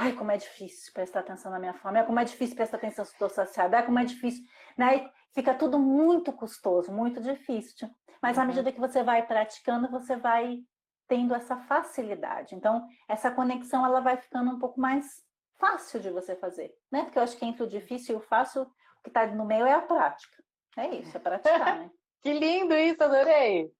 [0.00, 2.02] Ai, como é difícil prestar atenção na minha fome.
[2.04, 3.82] Como é difícil prestar atenção se estou saciada.
[3.82, 4.42] Como é difícil.
[4.74, 5.10] Né?
[5.34, 7.86] Fica tudo muito custoso, muito difícil.
[8.22, 8.48] Mas à uhum.
[8.48, 10.60] medida que você vai praticando, você vai
[11.06, 12.54] tendo essa facilidade.
[12.54, 15.22] Então, essa conexão ela vai ficando um pouco mais
[15.58, 17.02] fácil de você fazer, né?
[17.02, 19.66] Porque eu acho que entre o difícil e o fácil, o que está no meio
[19.66, 20.42] é a prática.
[20.78, 21.90] É isso, é praticar, né?
[22.22, 23.70] Que lindo isso, adorei.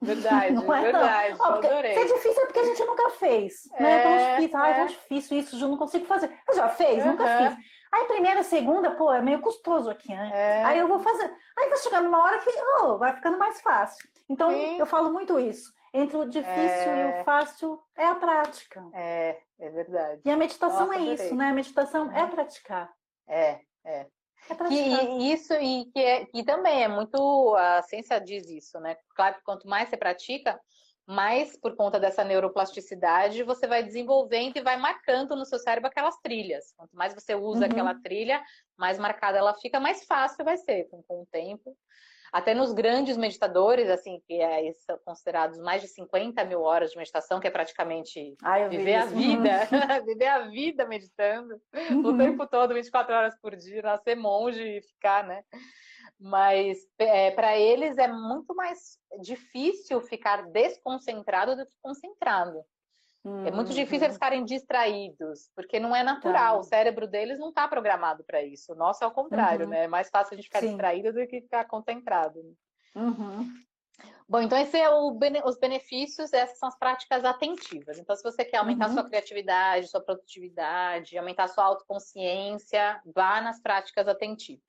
[0.00, 1.46] Verdade, não é, verdade, não.
[1.46, 1.94] Ó, adorei.
[1.94, 3.70] Se é difícil é porque a gente nunca fez.
[3.74, 3.92] É, né?
[3.92, 4.62] é tão difícil, é.
[4.62, 6.36] ah, é tão difícil isso, Ju, não consigo fazer.
[6.48, 7.04] Eu já fez?
[7.04, 7.12] Uhum.
[7.12, 7.56] Nunca fiz.
[7.92, 10.30] Aí primeira, segunda, pô, é meio custoso aqui, né?
[10.32, 10.64] É.
[10.64, 11.30] Aí eu vou fazer.
[11.58, 12.50] Aí vai chegando uma hora que
[12.80, 14.08] oh, vai ficando mais fácil.
[14.28, 14.78] Então, Sim.
[14.78, 15.72] eu falo muito isso.
[15.92, 17.18] Entre o difícil é...
[17.18, 18.82] e o fácil é a prática.
[18.94, 20.22] É, é verdade.
[20.24, 21.14] E a meditação Nossa, é adorei.
[21.14, 21.48] isso, né?
[21.50, 22.90] A meditação é praticar.
[23.28, 24.06] É, é.
[24.50, 24.74] É que
[25.32, 28.96] isso e que, é, que também é muito a ciência diz isso, né?
[29.14, 30.60] Claro que quanto mais você pratica,
[31.06, 36.16] mais por conta dessa neuroplasticidade você vai desenvolvendo e vai marcando no seu cérebro aquelas
[36.18, 36.72] trilhas.
[36.76, 37.70] Quanto mais você usa uhum.
[37.70, 38.42] aquela trilha,
[38.76, 41.76] mais marcada ela fica, mais fácil vai ser com, com o tempo.
[42.32, 46.96] Até nos grandes meditadores, assim, que é, são considerados mais de 50 mil horas de
[46.96, 49.50] meditação, que é praticamente Ai, viver a vida,
[50.06, 52.06] viver a vida meditando uhum.
[52.06, 55.42] o tempo todo, 24 horas por dia, nascer monge e ficar, né?
[56.18, 62.64] Mas é, para eles é muito mais difícil ficar desconcentrado do que concentrado.
[63.24, 66.54] Hum, é muito difícil eles ficarem distraídos, porque não é natural.
[66.54, 66.60] Tá.
[66.60, 68.72] O cérebro deles não está programado para isso.
[68.72, 69.70] O nosso é o contrário, uhum.
[69.70, 69.84] né?
[69.84, 70.68] É mais fácil a gente ficar Sim.
[70.68, 72.42] distraído do que ficar concentrado.
[72.42, 72.52] Né?
[72.96, 73.52] Uhum.
[74.28, 77.98] Bom, então esse é o, os benefícios, essas são as práticas atentivas.
[77.98, 78.94] Então, se você quer aumentar uhum.
[78.94, 84.62] sua criatividade, sua produtividade, aumentar sua autoconsciência, vá nas práticas atentivas.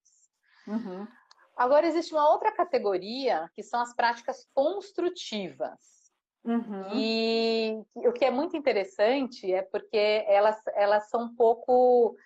[0.68, 1.08] Uhum.
[1.56, 5.93] Agora, existe uma outra categoria, que são as práticas construtivas.
[6.46, 6.90] Uhum.
[6.94, 12.18] E o que é muito interessante é porque elas, elas são um pouco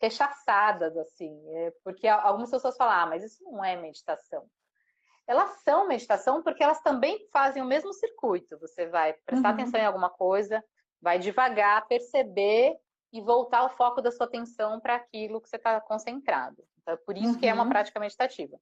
[0.00, 4.46] rechaçadas, assim, é porque algumas pessoas falam, ah, mas isso não é meditação.
[5.26, 8.58] Elas são meditação porque elas também fazem o mesmo circuito.
[8.60, 9.54] Você vai prestar uhum.
[9.54, 10.64] atenção em alguma coisa,
[11.02, 12.76] vai devagar, perceber
[13.12, 16.62] e voltar o foco da sua atenção para aquilo que você está concentrado.
[16.80, 17.38] Então, é por isso uhum.
[17.38, 17.68] que é uma uhum.
[17.68, 18.56] prática meditativa.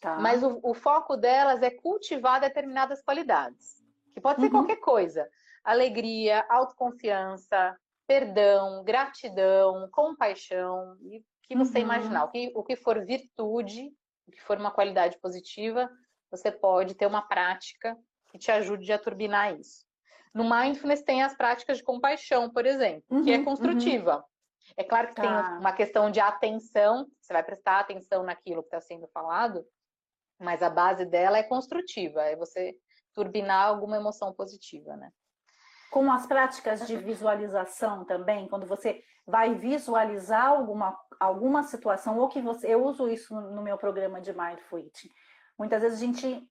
[0.00, 0.18] Tá.
[0.18, 3.85] Mas o, o foco delas é cultivar determinadas qualidades
[4.16, 4.52] que pode ser uhum.
[4.52, 5.28] qualquer coisa.
[5.62, 7.76] alegria, autoconfiança,
[8.06, 11.84] perdão, gratidão, compaixão, e o que você uhum.
[11.84, 13.92] imaginar, o que, o que for virtude,
[14.26, 15.90] o que for uma qualidade positiva,
[16.30, 17.94] você pode ter uma prática
[18.30, 19.84] que te ajude a turbinar isso.
[20.32, 24.16] No mindfulness tem as práticas de compaixão, por exemplo, uhum, que é uhum, construtiva.
[24.16, 24.22] Uhum.
[24.78, 25.22] É claro que tá.
[25.22, 29.62] tem uma questão de atenção, você vai prestar atenção naquilo que está sendo falado,
[30.38, 32.74] mas a base dela é construtiva, é você
[33.16, 35.10] turbinar alguma emoção positiva, né?
[35.90, 42.40] Com as práticas de visualização também, quando você vai visualizar alguma, alguma situação, ou que
[42.40, 42.72] você.
[42.72, 45.10] Eu uso isso no meu programa de Mindful Eating.
[45.58, 46.48] Muitas vezes a gente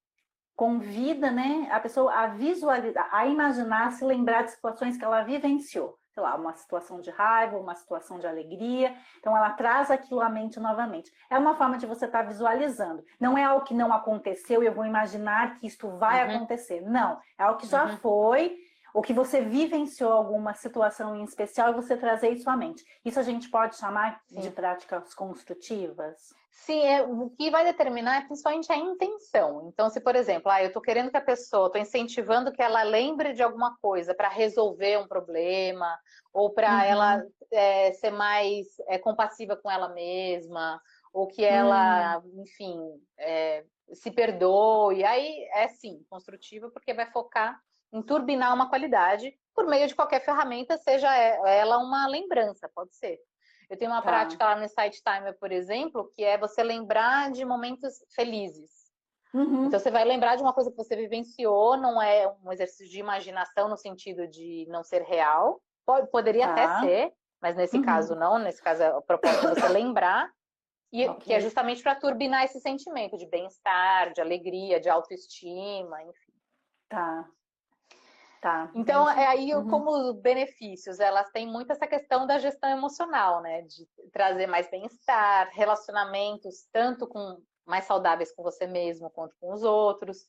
[0.55, 5.97] convida né, a pessoa a visualizar, a imaginar, se lembrar de situações que ela vivenciou
[6.15, 8.95] sei lá, uma situação de raiva, uma situação de alegria.
[9.19, 11.11] Então, ela traz aquilo à mente novamente.
[11.29, 13.03] É uma forma de você estar tá visualizando.
[13.19, 16.37] Não é algo que não aconteceu e eu vou imaginar que isto vai uhum.
[16.37, 16.79] acontecer.
[16.79, 17.97] Não, é algo que já uhum.
[17.97, 18.57] foi,
[18.93, 22.85] ou que você vivenciou alguma situação em especial e você trazer isso à mente.
[23.03, 24.39] Isso a gente pode chamar Sim.
[24.39, 26.33] de práticas construtivas?
[26.55, 29.67] Sim, é, o que vai determinar é principalmente a intenção.
[29.67, 32.81] Então, se, por exemplo, ah, eu estou querendo que a pessoa, estou incentivando que ela
[32.81, 35.99] lembre de alguma coisa para resolver um problema,
[36.33, 36.81] ou para uhum.
[36.81, 40.81] ela é, ser mais é, compassiva com ela mesma,
[41.13, 42.41] ou que ela, uhum.
[42.41, 42.79] enfim,
[43.19, 45.03] é, se perdoe.
[45.03, 47.59] Aí é sim, construtiva, porque vai focar
[47.91, 53.19] em turbinar uma qualidade por meio de qualquer ferramenta, seja ela uma lembrança, pode ser.
[53.69, 54.09] Eu tenho uma tá.
[54.09, 58.85] prática lá no Insight Timer, por exemplo, que é você lembrar de momentos felizes.
[59.33, 59.65] Uhum.
[59.65, 62.99] Então você vai lembrar de uma coisa que você vivenciou, não é um exercício de
[62.99, 65.61] imaginação no sentido de não ser real.
[65.85, 66.53] Pode, poderia tá.
[66.53, 67.83] até ser, mas nesse uhum.
[67.83, 68.39] caso não.
[68.39, 70.31] Nesse caso a proposta é você lembrar
[70.91, 71.19] e okay.
[71.19, 76.33] que é justamente para turbinar esse sentimento de bem-estar, de alegria, de autoestima, enfim.
[76.87, 77.29] Tá.
[78.41, 79.67] Tá, então, é aí uhum.
[79.67, 83.63] como benefícios, elas têm muito essa questão da gestão emocional, né?
[83.63, 89.63] De trazer mais bem-estar, relacionamentos, tanto com mais saudáveis com você mesmo quanto com os
[89.63, 90.27] outros,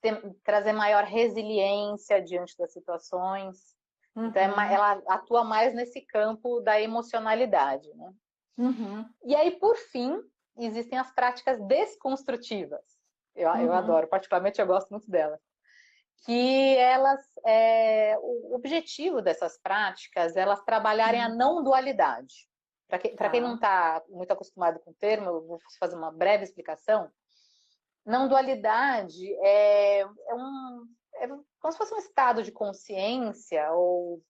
[0.00, 3.76] ter, trazer maior resiliência diante das situações.
[4.16, 4.26] Uhum.
[4.26, 4.60] Então, é, uhum.
[4.60, 8.12] ela atua mais nesse campo da emocionalidade, né?
[8.56, 9.04] Uhum.
[9.24, 10.18] E aí, por fim,
[10.56, 12.80] existem as práticas desconstrutivas.
[13.36, 13.72] Eu, eu uhum.
[13.72, 15.47] adoro, particularmente eu gosto muito delas
[16.24, 21.36] que elas, é, o objetivo dessas práticas, elas trabalharem a uhum.
[21.36, 22.48] não dualidade.
[22.88, 23.28] Para que, tá.
[23.28, 27.10] quem não está muito acostumado com o termo, eu vou fazer uma breve explicação.
[28.04, 31.28] Não dualidade é, é, um, é
[31.60, 34.22] como se fosse um estado de consciência ou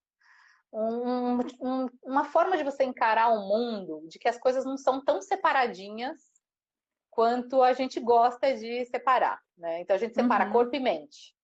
[0.73, 5.03] um, um, uma forma de você encarar o mundo, de que as coisas não são
[5.05, 6.19] tão separadinhas
[7.09, 9.41] quanto a gente gosta de separar.
[9.57, 9.81] Né?
[9.81, 10.53] Então a gente separa uhum.
[10.53, 11.38] corpo e mente.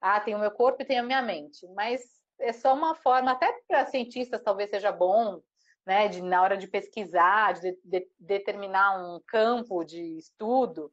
[0.00, 1.66] Ah, tem o meu corpo e tem a minha mente.
[1.74, 2.00] Mas
[2.40, 5.40] é só uma forma, até para cientistas talvez seja bom,
[5.86, 10.92] né, de, na hora de pesquisar, de, de determinar um campo de estudo,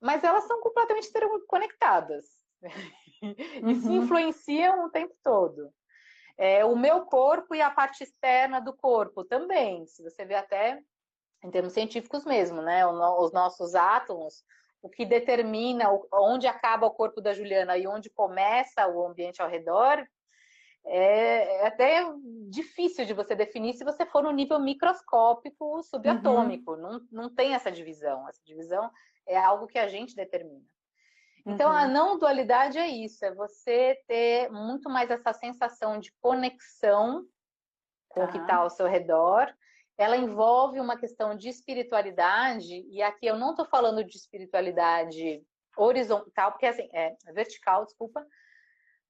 [0.00, 1.10] mas elas são completamente
[1.48, 2.24] conectadas
[2.62, 2.68] e
[3.74, 4.02] se uhum.
[4.02, 5.72] influenciam o tempo todo.
[6.38, 10.80] É, o meu corpo e a parte externa do corpo também, se você vê até
[11.42, 12.86] em termos científicos mesmo, né?
[12.86, 14.44] Os nossos átomos
[14.86, 19.48] o que determina onde acaba o corpo da Juliana e onde começa o ambiente ao
[19.48, 20.06] redor,
[20.84, 22.04] é, é até
[22.48, 26.72] difícil de você definir se você for no nível microscópico subatômico.
[26.74, 26.76] Uhum.
[26.76, 28.28] Não, não tem essa divisão.
[28.28, 28.88] Essa divisão
[29.26, 30.64] é algo que a gente determina.
[31.44, 31.76] Então, uhum.
[31.76, 37.26] a não dualidade é isso, é você ter muito mais essa sensação de conexão
[38.08, 38.26] com tá.
[38.26, 39.52] o que está ao seu redor,
[39.98, 45.42] ela envolve uma questão de espiritualidade, e aqui eu não estou falando de espiritualidade
[45.76, 48.24] horizontal, porque assim, é vertical, desculpa.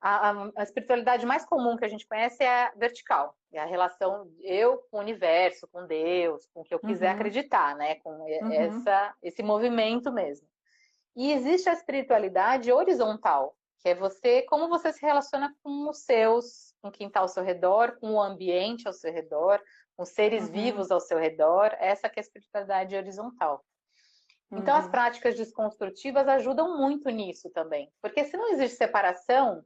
[0.00, 3.64] A, a, a, espiritualidade mais comum que a gente conhece é a vertical, é a
[3.64, 7.14] relação eu com o universo, com Deus, com o que eu quiser uhum.
[7.14, 7.96] acreditar, né?
[7.96, 8.52] Com uhum.
[8.52, 10.46] essa, esse movimento mesmo.
[11.16, 16.74] E existe a espiritualidade horizontal, que é você, como você se relaciona com os seus,
[16.82, 19.60] com quem está ao seu redor, com o ambiente ao seu redor,
[19.96, 20.52] com seres uhum.
[20.52, 23.64] vivos ao seu redor, essa que é a espiritualidade horizontal.
[24.52, 24.80] Então, uhum.
[24.80, 27.90] as práticas desconstrutivas ajudam muito nisso também.
[28.00, 29.64] Porque se não existe separação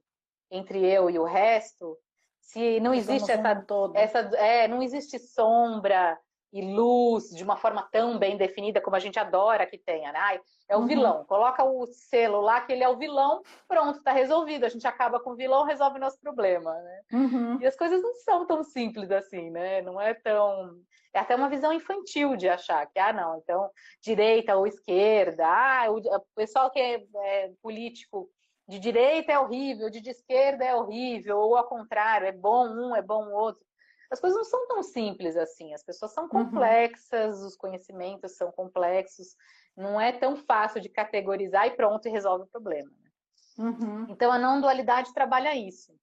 [0.50, 1.98] entre eu e o resto,
[2.40, 3.64] se não existe essa,
[3.94, 6.18] essa é, não existe sombra,
[6.52, 10.18] e luz de uma forma tão bem definida como a gente adora que tenha, né?
[10.18, 10.86] Ai, é o uhum.
[10.86, 14.64] vilão, coloca o selo lá que ele é o vilão, pronto, está resolvido.
[14.64, 17.00] A gente acaba com o vilão, resolve nosso problema, né?
[17.12, 17.60] Uhum.
[17.60, 19.82] E as coisas não são tão simples assim, né?
[19.82, 20.76] Não é tão.
[21.12, 23.68] É até uma visão infantil de achar que, ah, não, então,
[24.00, 26.00] direita ou esquerda, ah, o
[26.36, 28.28] pessoal que é, é político
[28.68, 32.94] de direita é horrível, de, de esquerda é horrível, ou ao contrário, é bom um,
[32.94, 33.64] é bom o outro.
[34.10, 36.30] As coisas não são tão simples assim, as pessoas são uhum.
[36.30, 37.46] complexas, uhum.
[37.46, 39.36] os conhecimentos são complexos,
[39.76, 42.90] não é tão fácil de categorizar e pronto, e resolve o problema.
[42.90, 43.10] Né?
[43.58, 44.06] Uhum.
[44.08, 45.94] Então, a não dualidade trabalha isso.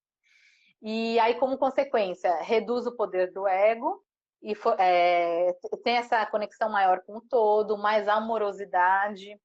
[0.82, 4.02] E aí, como consequência, reduz o poder do ego
[4.42, 9.38] e é, tem essa conexão maior com o todo, mais amorosidade,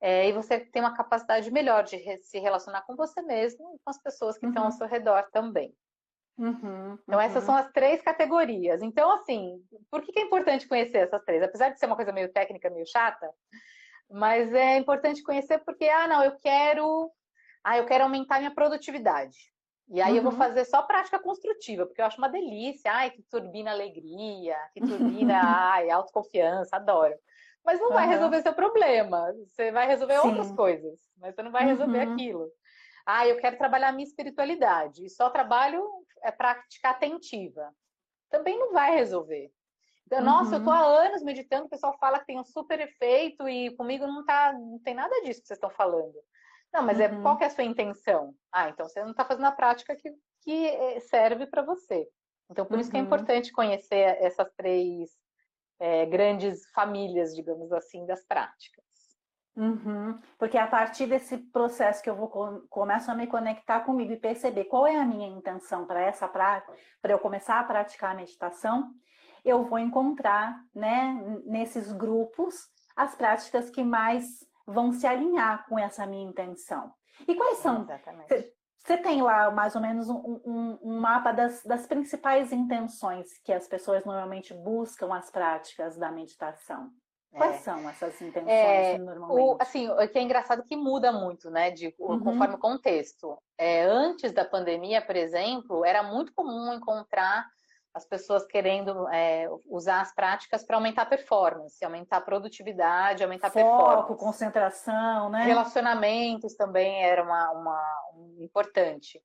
[0.00, 3.90] é, e você tem uma capacidade melhor de se relacionar com você mesmo e com
[3.90, 4.52] as pessoas que uhum.
[4.52, 5.74] estão ao seu redor também.
[6.38, 7.46] Uhum, então, essas uhum.
[7.46, 8.82] são as três categorias.
[8.82, 9.58] Então, assim,
[9.90, 11.42] por que, é importante conhecer essas três?
[11.42, 13.28] Apesar de ser uma coisa meio técnica, meio chata,
[14.10, 17.10] mas é importante conhecer porque, ah, não, eu quero,
[17.64, 19.36] ah, eu quero aumentar minha produtividade.
[19.88, 20.16] E aí uhum.
[20.16, 20.38] eu vou uhum.
[20.38, 22.92] fazer só prática construtiva, porque eu acho uma delícia.
[22.92, 25.40] Ai, que turbina alegria, que turbina,
[25.72, 27.14] ai, autoconfiança, adoro.
[27.64, 29.32] Mas não vai resolver seu problema.
[29.48, 30.28] Você vai resolver Sim.
[30.28, 32.12] outras coisas, mas você não vai resolver uhum.
[32.12, 32.48] aquilo.
[33.04, 35.84] Ah, eu quero trabalhar a minha espiritualidade e só trabalho
[36.22, 37.72] é prática atentiva.
[38.30, 39.50] Também não vai resolver.
[40.06, 40.76] Então, nossa, eu tô uhum.
[40.76, 44.52] há anos meditando, o pessoal fala que tem um super efeito e comigo não tá,
[44.52, 46.14] não tem nada disso que vocês estão falando.
[46.72, 47.18] Não, mas é, uhum.
[47.18, 48.34] é qual que é a sua intenção?
[48.52, 52.08] Ah, então você não está fazendo a prática que, que eh, serve para você.
[52.48, 52.80] Então, por uhum.
[52.80, 53.06] isso que é uhum.
[53.06, 55.10] importante conhecer essas três
[55.80, 58.84] é, grandes famílias, digamos assim, das práticas.
[59.56, 60.18] Uhum.
[60.38, 62.28] Porque a partir desse processo que eu vou
[62.68, 66.74] começo a me conectar comigo e perceber qual é a minha intenção para essa prática,
[67.00, 68.90] para eu começar a praticar a meditação,
[69.44, 76.06] eu vou encontrar, né, nesses grupos as práticas que mais vão se alinhar com essa
[76.06, 76.92] minha intenção.
[77.26, 77.82] E quais são?
[77.82, 78.56] Exatamente.
[78.78, 83.52] Você tem lá mais ou menos um, um, um mapa das, das, principais intenções que
[83.52, 86.90] as pessoas normalmente buscam as práticas da meditação.
[87.32, 87.58] Quais é.
[87.58, 89.40] são essas intenções é, normalmente?
[89.40, 92.18] O, assim, o que é engraçado que muda muito, né, de, uhum.
[92.18, 93.36] conforme o contexto.
[93.58, 97.46] É, antes da pandemia, por exemplo, era muito comum encontrar
[97.96, 103.50] as pessoas querendo é, usar as práticas para aumentar a performance, aumentar a produtividade, aumentar
[103.50, 104.24] Foco, a performance.
[104.24, 105.44] concentração, né?
[105.44, 107.82] Relacionamentos também era uma, uma
[108.14, 109.18] um, importante.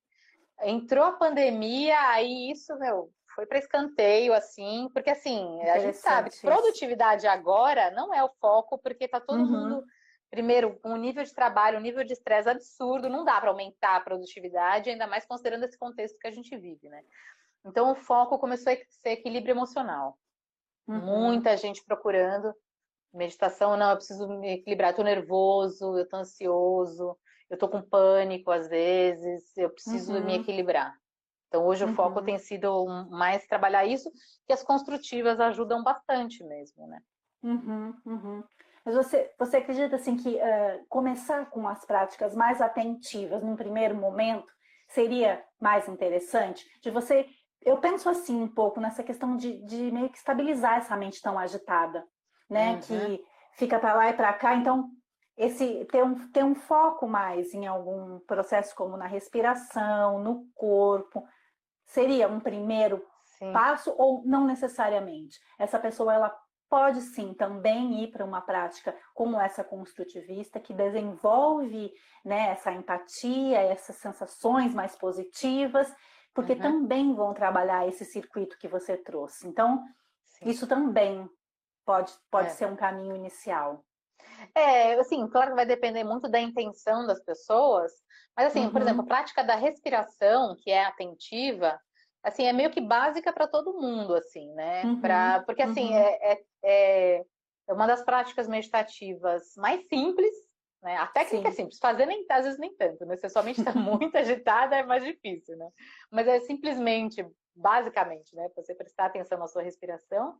[0.63, 6.29] Entrou a pandemia, aí isso, meu, foi para escanteio, assim, porque assim, a gente sabe
[6.29, 9.45] que produtividade agora não é o foco, porque está todo uhum.
[9.45, 9.85] mundo,
[10.29, 13.95] primeiro, com um nível de trabalho, um nível de estresse absurdo, não dá para aumentar
[13.95, 17.01] a produtividade, ainda mais considerando esse contexto que a gente vive, né?
[17.65, 20.17] Então, o foco começou a ser equilíbrio emocional.
[20.87, 20.99] Uhum.
[20.99, 22.53] Muita gente procurando
[23.13, 23.77] meditação.
[23.77, 24.91] Não, eu preciso me equilibrar.
[24.91, 27.17] Eu tô nervoso, eu tô ansioso,
[27.49, 30.25] eu tô com pânico às vezes, eu preciso uhum.
[30.25, 30.95] me equilibrar.
[31.51, 31.91] Então, hoje uhum.
[31.91, 32.25] o foco uhum.
[32.25, 34.09] tem sido mais trabalhar isso,
[34.47, 36.97] que as construtivas ajudam bastante mesmo, né?
[37.43, 38.43] Uhum, uhum.
[38.85, 43.95] Mas você, você acredita assim que uh, começar com as práticas mais atentivas num primeiro
[43.95, 44.47] momento
[44.87, 46.65] seria mais interessante?
[46.81, 47.27] De você
[47.63, 51.37] eu penso assim um pouco nessa questão de, de meio que estabilizar essa mente tão
[51.37, 52.03] agitada,
[52.49, 52.75] né?
[52.75, 52.79] Uhum.
[52.79, 53.25] Que
[53.57, 54.55] fica para lá e para cá.
[54.55, 54.89] Então,
[55.37, 61.23] esse ter um, ter um foco mais em algum processo como na respiração, no corpo,
[61.91, 63.05] seria um primeiro
[63.37, 63.53] sim.
[63.53, 65.39] passo ou não necessariamente?
[65.57, 66.35] Essa pessoa ela
[66.69, 71.91] pode sim também ir para uma prática como essa construtivista que desenvolve
[72.23, 75.93] né, essa empatia, essas sensações mais positivas
[76.33, 76.59] porque uhum.
[76.59, 79.47] também vão trabalhar esse circuito que você trouxe.
[79.47, 79.83] Então,
[80.25, 80.49] Sim.
[80.49, 81.29] isso também
[81.85, 82.51] pode, pode é.
[82.51, 83.83] ser um caminho inicial.
[84.55, 87.91] É, assim, claro que vai depender muito da intenção das pessoas,
[88.35, 88.71] mas assim, uhum.
[88.71, 91.79] por exemplo, a prática da respiração, que é atentiva,
[92.23, 94.83] assim, é meio que básica para todo mundo, assim, né?
[94.83, 95.01] Uhum.
[95.01, 95.97] Pra, porque assim, uhum.
[95.97, 97.25] é, é,
[97.67, 100.33] é uma das práticas meditativas mais simples
[100.81, 100.97] né?
[100.97, 101.53] A técnica é Sim.
[101.53, 103.15] é simples, fazer nem, às vezes nem tanto, né?
[103.15, 105.69] Se a sua mente está muito agitada, é mais difícil, né?
[106.09, 107.25] Mas é simplesmente,
[107.55, 108.49] basicamente, né?
[108.55, 110.35] Você prestar atenção na sua respiração,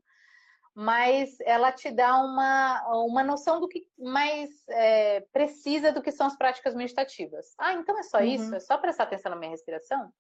[0.73, 6.27] mas ela te dá uma, uma noção do que mais é, precisa do que são
[6.27, 7.53] as práticas meditativas.
[7.57, 8.25] Ah, então é só uhum.
[8.25, 8.55] isso?
[8.55, 10.11] É só prestar atenção na minha respiração?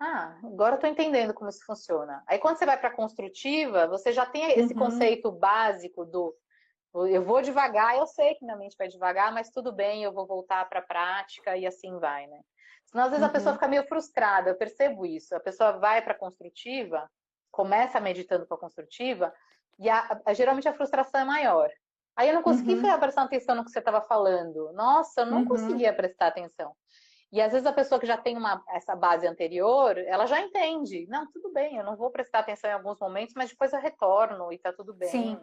[0.00, 2.22] Ah, agora eu estou entendendo como isso funciona.
[2.26, 4.80] Aí quando você vai para a construtiva, você já tem esse uhum.
[4.80, 6.34] conceito básico do
[6.94, 10.26] eu vou devagar, eu sei que minha mente vai devagar, mas tudo bem, eu vou
[10.26, 12.40] voltar para a prática e assim vai, né?
[12.86, 13.28] Senão, às vezes, uhum.
[13.28, 13.56] a pessoa uhum.
[13.56, 15.34] fica meio frustrada, eu percebo isso.
[15.34, 17.06] A pessoa vai para a construtiva,
[17.56, 19.32] começa meditando para a construtiva,
[19.78, 21.70] e a, a, geralmente a frustração é maior.
[22.14, 22.98] Aí eu não consegui uhum.
[23.00, 24.72] prestar atenção no que você estava falando.
[24.72, 25.48] Nossa, eu não uhum.
[25.48, 26.72] conseguia prestar atenção.
[27.32, 31.06] E às vezes a pessoa que já tem uma, essa base anterior, ela já entende.
[31.08, 34.52] Não, tudo bem, eu não vou prestar atenção em alguns momentos, mas depois eu retorno
[34.52, 35.08] e tá tudo bem.
[35.08, 35.38] Sim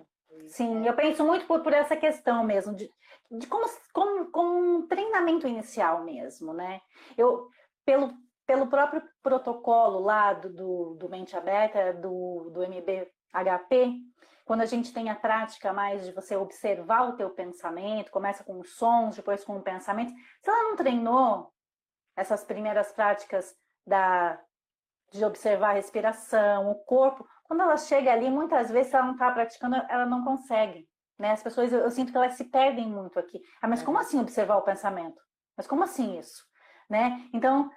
[0.48, 2.90] Sim, eu penso muito por, por essa questão mesmo, de,
[3.32, 6.82] de como, como, como um treinamento inicial mesmo, né?
[7.18, 7.50] Eu,
[7.86, 8.14] pelo,
[8.46, 14.02] pelo próprio protocolo lá do, do, do Mente Aberta, do, do MBHP,
[14.46, 18.60] quando a gente tem a prática mais de você observar o teu pensamento, começa com
[18.60, 21.52] os sons, depois com o pensamento, se ela não treinou
[22.16, 24.40] essas primeiras práticas da,
[25.12, 29.14] de observar a respiração, o corpo, quando ela chega ali, muitas vezes, se ela não
[29.14, 30.88] está praticando, ela não consegue.
[31.18, 31.32] Né?
[31.32, 33.42] As pessoas, eu, eu, sinto que elas se perdem muito aqui.
[33.62, 35.22] Ah, mas como assim observar o pensamento?
[35.56, 36.44] Mas como assim isso?
[36.90, 37.30] Né?
[37.32, 37.70] Então,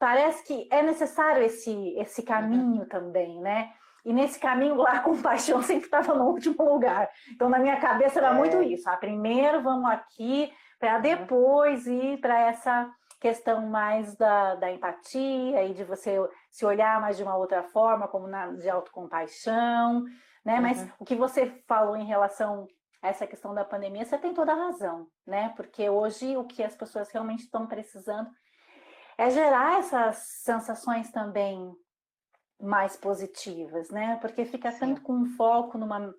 [0.00, 3.70] parece que é necessário esse, esse caminho também, né?
[4.02, 7.08] E nesse caminho lá, a compaixão sempre estava no último lugar.
[7.30, 8.34] Então, na minha cabeça era é.
[8.34, 8.88] muito isso.
[8.88, 11.02] Ah, primeiro vamos aqui, para uhum.
[11.02, 12.90] depois ir para essa
[13.20, 16.16] questão mais da, da empatia e de você
[16.50, 20.02] se olhar mais de uma outra forma, como na, de autocompaixão,
[20.42, 20.54] né?
[20.54, 20.62] Uhum.
[20.62, 22.66] Mas o que você falou em relação
[23.02, 25.52] a essa questão da pandemia, você tem toda a razão, né?
[25.56, 28.30] Porque hoje o que as pessoas realmente estão precisando
[29.20, 31.76] é gerar essas sensações também
[32.58, 34.16] mais positivas, né?
[34.16, 34.78] Porque fica Sim.
[34.78, 36.14] tanto com foco numa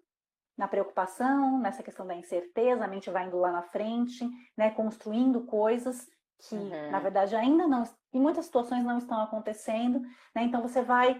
[0.55, 5.41] na preocupação, nessa questão da incerteza, a mente vai indo lá na frente, né, construindo
[5.45, 6.91] coisas que uhum.
[6.91, 7.83] na verdade ainda não,
[8.13, 10.01] em muitas situações não estão acontecendo,
[10.35, 10.43] né?
[10.43, 11.19] Então você vai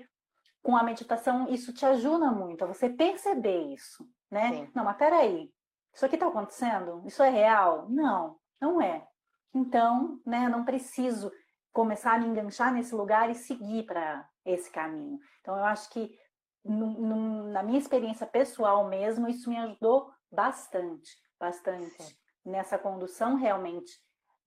[0.61, 4.49] com a meditação, isso te ajuda muito a você perceber isso, né?
[4.51, 4.71] Sim.
[4.75, 5.51] Não, mas peraí,
[5.91, 7.01] isso aqui está acontecendo?
[7.07, 7.89] Isso é real?
[7.89, 9.07] Não, não é.
[9.53, 11.32] Então, né, não preciso
[11.72, 15.19] começar a me enganchar nesse lugar e seguir para esse caminho.
[15.39, 16.17] Então, eu acho que
[16.63, 21.09] na minha experiência pessoal mesmo, isso me ajudou bastante,
[21.39, 22.15] bastante Sim.
[22.45, 23.91] nessa condução realmente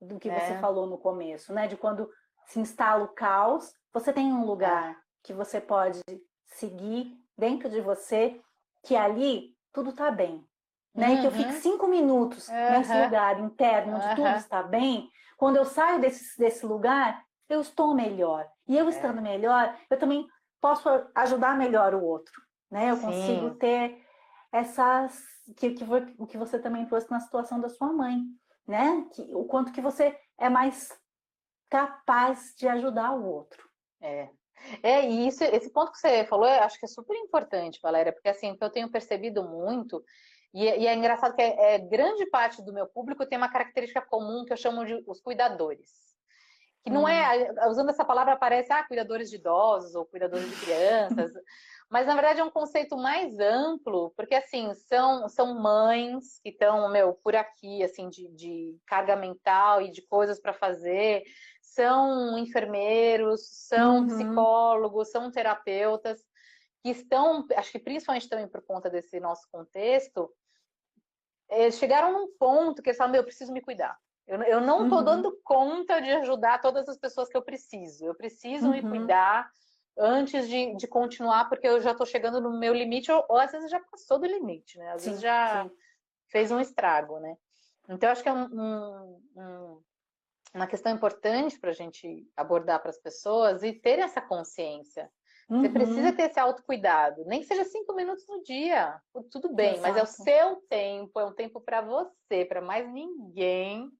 [0.00, 0.38] do que é.
[0.38, 1.66] você falou no começo, né?
[1.66, 2.08] De quando
[2.46, 6.00] se instala o caos, você tem um lugar que você pode
[6.46, 8.40] seguir dentro de você,
[8.84, 10.46] que ali tudo está bem.
[10.94, 11.08] Né?
[11.08, 11.20] Uhum.
[11.20, 12.54] Que eu fique cinco minutos uhum.
[12.54, 14.14] nesse lugar interno onde uhum.
[14.14, 15.10] tudo está bem.
[15.36, 18.46] Quando eu saio desse, desse lugar, eu estou melhor.
[18.68, 18.90] E eu é.
[18.90, 20.26] estando melhor, eu também
[20.60, 22.40] posso ajudar melhor o outro.
[22.70, 22.90] Né?
[22.90, 23.06] Eu Sim.
[23.06, 24.02] consigo ter
[24.52, 25.20] essas.
[25.56, 25.84] Que, que,
[26.18, 28.22] o que você também trouxe na situação da sua mãe
[28.66, 29.06] né?
[29.12, 30.90] Que, o quanto que você é mais
[31.68, 33.68] capaz de ajudar o outro.
[34.00, 34.28] É.
[34.82, 38.12] É, e isso, esse ponto que você falou, eu acho que é super importante, Valéria,
[38.12, 40.02] porque assim, o que eu tenho percebido muito,
[40.54, 44.00] e, e é engraçado que é, é, grande parte do meu público tem uma característica
[44.00, 46.14] comum que eu chamo de os cuidadores.
[46.84, 47.70] Que não é, hum.
[47.70, 51.32] usando essa palavra, parece, ah, cuidadores de idosos ou cuidadores de crianças.
[51.90, 56.88] Mas na verdade é um conceito mais amplo, porque assim, são, são mães que estão,
[56.88, 61.24] meu, por aqui, assim, de, de carga mental e de coisas para fazer,
[61.60, 64.06] são enfermeiros, são uhum.
[64.06, 66.20] psicólogos, são terapeutas,
[66.82, 70.30] que estão, acho que principalmente também por conta desse nosso contexto,
[71.50, 73.96] eles chegaram num ponto que eles falam, meu, eu preciso me cuidar.
[74.26, 75.04] Eu, eu não estou uhum.
[75.04, 78.06] dando conta de ajudar todas as pessoas que eu preciso.
[78.06, 78.72] Eu preciso uhum.
[78.72, 79.50] me cuidar
[79.96, 83.52] antes de, de continuar, porque eu já estou chegando no meu limite, ou, ou, às
[83.52, 84.92] vezes já passou do limite, né?
[84.92, 85.70] Às sim, vezes já sim.
[86.28, 87.36] fez um estrago, né?
[87.88, 89.82] Então, acho que é um, um, um,
[90.54, 95.10] uma questão importante para a gente abordar para as pessoas e ter essa consciência.
[95.50, 95.60] Uhum.
[95.60, 98.98] Você precisa ter esse autocuidado, nem que seja cinco minutos no dia,
[99.30, 99.82] tudo bem, Exato.
[99.82, 103.90] mas é o seu tempo, é um tempo para você, para mais ninguém,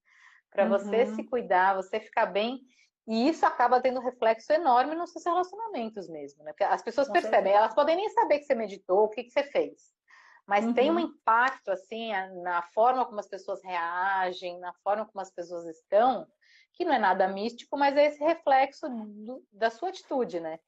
[0.49, 0.71] para uhum.
[0.71, 2.61] você se cuidar, você ficar bem
[3.07, 6.51] e isso acaba tendo reflexo enorme nos seus relacionamentos mesmo, né?
[6.51, 7.57] Porque as pessoas Com percebem, certeza.
[7.57, 9.93] elas podem nem saber que você meditou, o que, que você fez.
[10.47, 10.73] Mas uhum.
[10.73, 11.01] tem um uhum.
[11.01, 16.27] impacto, assim, na forma como as pessoas reagem, na forma como as pessoas estão,
[16.73, 20.59] que não é nada místico, mas é esse reflexo do, da sua atitude, né?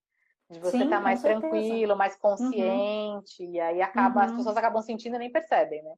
[0.49, 2.19] De você estar tá mais tranquilo, mais uhum.
[2.21, 3.51] consciente, uhum.
[3.51, 4.37] e aí acaba, as uhum.
[4.37, 5.93] pessoas acabam sentindo e nem percebem, né?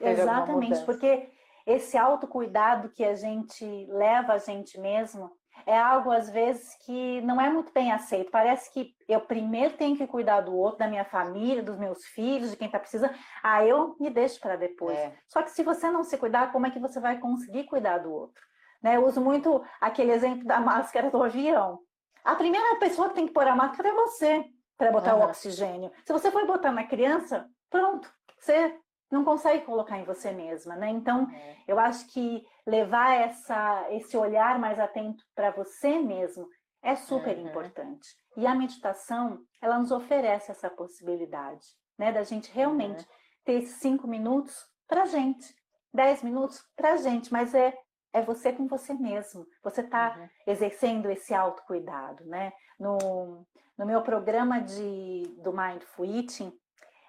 [0.00, 1.28] Exatamente, porque
[1.66, 5.30] esse autocuidado que a gente leva a gente mesmo
[5.66, 8.30] é algo, às vezes, que não é muito bem aceito.
[8.30, 12.50] Parece que eu primeiro tenho que cuidar do outro, da minha família, dos meus filhos,
[12.50, 13.14] de quem está precisando.
[13.42, 14.96] Ah, eu me deixo para depois.
[14.96, 15.12] É.
[15.28, 18.12] Só que se você não se cuidar, como é que você vai conseguir cuidar do
[18.12, 18.42] outro?
[18.82, 18.96] Né?
[18.96, 21.78] Eu uso muito aquele exemplo da máscara do avião.
[22.24, 24.44] A primeira pessoa que tem que pôr a máscara é você,
[24.76, 25.22] para botar uhum.
[25.22, 25.92] o oxigênio.
[26.06, 28.78] Se você for botar na criança, pronto, você
[29.10, 30.88] não consegue colocar em você mesma, né?
[30.88, 31.56] Então, é.
[31.68, 36.48] eu acho que levar essa, esse olhar mais atento para você mesmo
[36.82, 37.48] é super uhum.
[37.48, 38.08] importante.
[38.36, 41.66] E a meditação, ela nos oferece essa possibilidade,
[41.98, 42.12] né?
[42.12, 43.10] Da gente realmente uhum.
[43.44, 44.56] ter esses cinco minutos
[44.88, 45.54] para gente,
[45.92, 47.76] dez minutos para gente, mas é
[48.12, 49.46] é você com você mesmo.
[49.62, 50.28] Você está uhum.
[50.46, 52.52] exercendo esse autocuidado, né?
[52.78, 53.46] No,
[53.76, 56.52] no meu programa de, do Mindful Eating,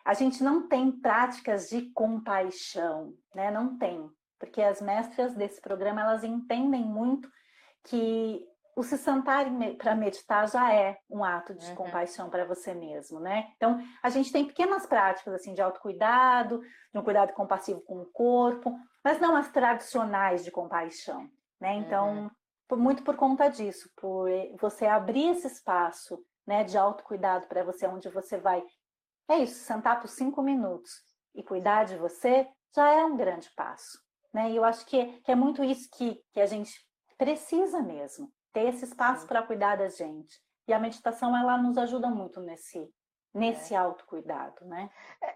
[0.03, 3.51] a gente não tem práticas de compaixão, né?
[3.51, 7.29] Não tem, porque as mestras desse programa elas entendem muito
[7.83, 8.45] que
[8.75, 9.45] o se sentar
[9.77, 11.75] para meditar já é um ato de uhum.
[11.75, 13.51] compaixão para você mesmo, né?
[13.55, 16.61] Então, a gente tem pequenas práticas assim de autocuidado,
[16.93, 21.75] de um cuidado compassivo com o corpo, mas não as tradicionais de compaixão, né?
[21.75, 22.31] Então, uhum.
[22.67, 27.85] por, muito por conta disso, por você abrir esse espaço, né, de autocuidado para você,
[27.87, 28.63] onde você vai,
[29.29, 30.91] é isso, sentar por cinco minutos
[31.35, 33.99] e cuidar de você, já é um grande passo,
[34.33, 34.49] né?
[34.49, 36.73] E eu acho que, que é muito isso que, que a gente
[37.17, 40.39] precisa mesmo, ter esse espaço para cuidar da gente.
[40.67, 42.87] E a meditação, ela nos ajuda muito nesse,
[43.33, 43.77] nesse é.
[43.77, 44.89] autocuidado, né?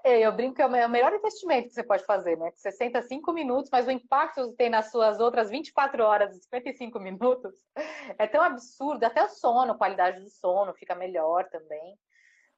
[0.04, 2.52] É, eu brinco que é, é o melhor investimento que você pode fazer, né?
[2.54, 6.42] Você senta cinco minutos, mas o impacto que tem nas suas outras 24 horas e
[6.44, 7.54] 55 minutos
[8.20, 11.98] é tão absurdo, até o sono, a qualidade do sono fica melhor também.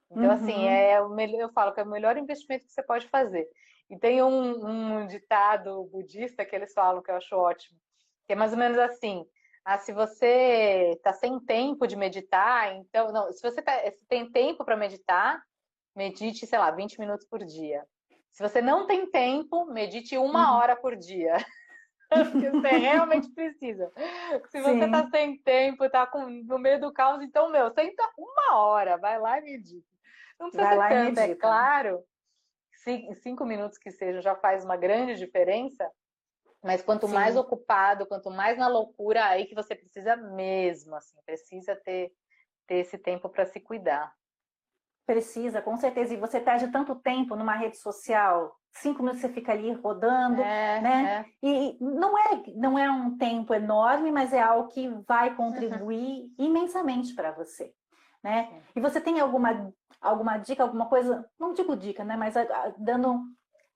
[0.09, 0.59] Então, assim, uhum.
[0.59, 3.47] assim, é o melhor, eu falo que é o melhor investimento que você pode fazer.
[3.89, 7.77] E tem um, um ditado budista que eles falam que eu acho ótimo,
[8.25, 9.25] que é mais ou menos assim:
[9.69, 14.31] ah, se você está sem tempo de meditar, então, não, se você tá, se tem
[14.31, 15.43] tempo para meditar,
[15.93, 17.85] medite, sei lá, 20 minutos por dia.
[18.31, 20.57] Se você não tem tempo, medite uma uhum.
[20.57, 21.35] hora por dia.
[22.31, 23.91] Porque você realmente precisa.
[24.49, 28.95] Se você está sem tempo, está no meio do caos, então, meu, senta uma hora,
[28.95, 29.85] vai lá e medita.
[30.39, 32.01] Não precisa vai ser tanto, é claro.
[33.21, 35.91] Cinco minutos que sejam já faz uma grande diferença,
[36.67, 37.13] mas quanto Sim.
[37.13, 42.11] mais ocupado, quanto mais na loucura, aí que você precisa mesmo, assim, precisa ter,
[42.67, 44.13] ter esse tempo para se cuidar.
[45.05, 46.13] Precisa, com certeza.
[46.13, 50.81] E você perde tanto tempo numa rede social, cinco minutos você fica ali rodando, é,
[50.81, 51.25] né?
[51.25, 51.25] É.
[51.41, 56.31] E não é, não é um tempo enorme, mas é algo que vai contribuir uhum.
[56.37, 57.73] imensamente para você,
[58.21, 58.61] né?
[58.75, 62.17] E você tem alguma, alguma dica, alguma coisa, não digo dica, né?
[62.17, 62.35] Mas
[62.77, 63.23] dando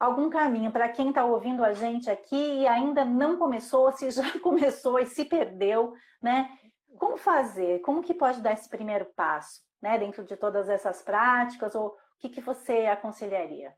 [0.02, 4.24] algum caminho para quem está ouvindo a gente aqui e ainda não começou, se já
[4.42, 6.50] começou e se perdeu, né?
[6.98, 7.80] Como fazer?
[7.82, 10.00] Como que pode dar esse primeiro passo, né?
[10.00, 13.76] Dentro de todas essas práticas, ou o que, que você aconselharia?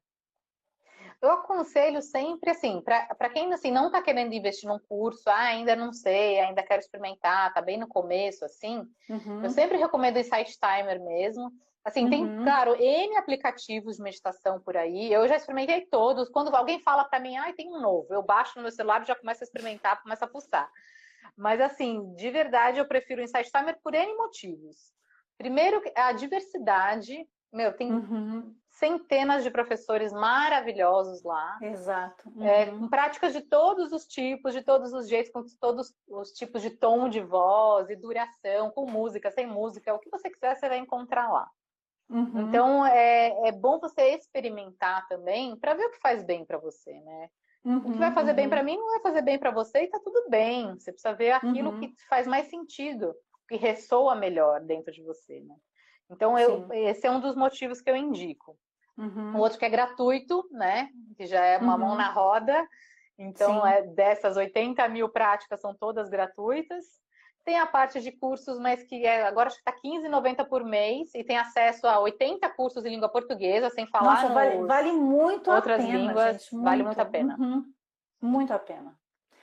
[1.22, 5.76] Eu aconselho sempre assim, para quem assim não está querendo investir num curso, ah, ainda
[5.76, 9.44] não sei, ainda quero experimentar, tá bem no começo, assim, uhum.
[9.44, 11.52] eu sempre recomendo o Insight Timer mesmo.
[11.86, 12.10] Assim, uhum.
[12.10, 15.12] tem, claro, N aplicativos de meditação por aí.
[15.12, 16.30] Eu já experimentei todos.
[16.30, 19.06] Quando alguém fala para mim, ah, tem um novo, eu baixo no meu celular e
[19.06, 20.72] já começo a experimentar, começo a pulsar.
[21.36, 24.94] Mas, assim, de verdade, eu prefiro o Insight Timer por N motivos.
[25.38, 27.28] Primeiro, a diversidade.
[27.52, 28.56] Meu, tem uhum.
[28.70, 31.58] centenas de professores maravilhosos lá.
[31.62, 32.30] Exato.
[32.30, 32.48] Uhum.
[32.48, 36.62] É, com práticas de todos os tipos, de todos os jeitos, com todos os tipos
[36.62, 40.70] de tom de voz e duração, com música, sem música, o que você quiser, você
[40.70, 41.50] vai encontrar lá.
[42.10, 42.48] Uhum.
[42.48, 46.94] Então é, é bom você experimentar também para ver o que faz bem para você,
[46.94, 47.30] né?
[47.64, 48.36] Uhum, o que vai fazer uhum.
[48.36, 50.74] bem para mim não vai fazer bem para você e tá tudo bem.
[50.74, 51.80] Você precisa ver aquilo uhum.
[51.80, 53.16] que faz mais sentido,
[53.48, 55.56] que ressoa melhor dentro de você, né?
[56.10, 58.58] Então eu, esse é um dos motivos que eu indico.
[58.98, 59.36] Uhum.
[59.36, 60.90] O outro que é gratuito, né?
[61.18, 61.98] Que já é uma mão uhum.
[61.98, 62.68] na roda.
[63.18, 66.86] Então, é dessas 80 mil práticas são todas gratuitas.
[67.44, 71.14] Tem a parte de cursos, mas que é, agora acho que está R$15,90 por mês
[71.14, 75.52] e tem acesso a 80 cursos em língua portuguesa, sem falar Nossa, vale, vale, muito
[75.52, 76.42] outras a pena, línguas.
[76.42, 77.36] Gente, muito, vale muito a pena.
[77.38, 77.66] Uhum,
[78.22, 78.96] muito a pena.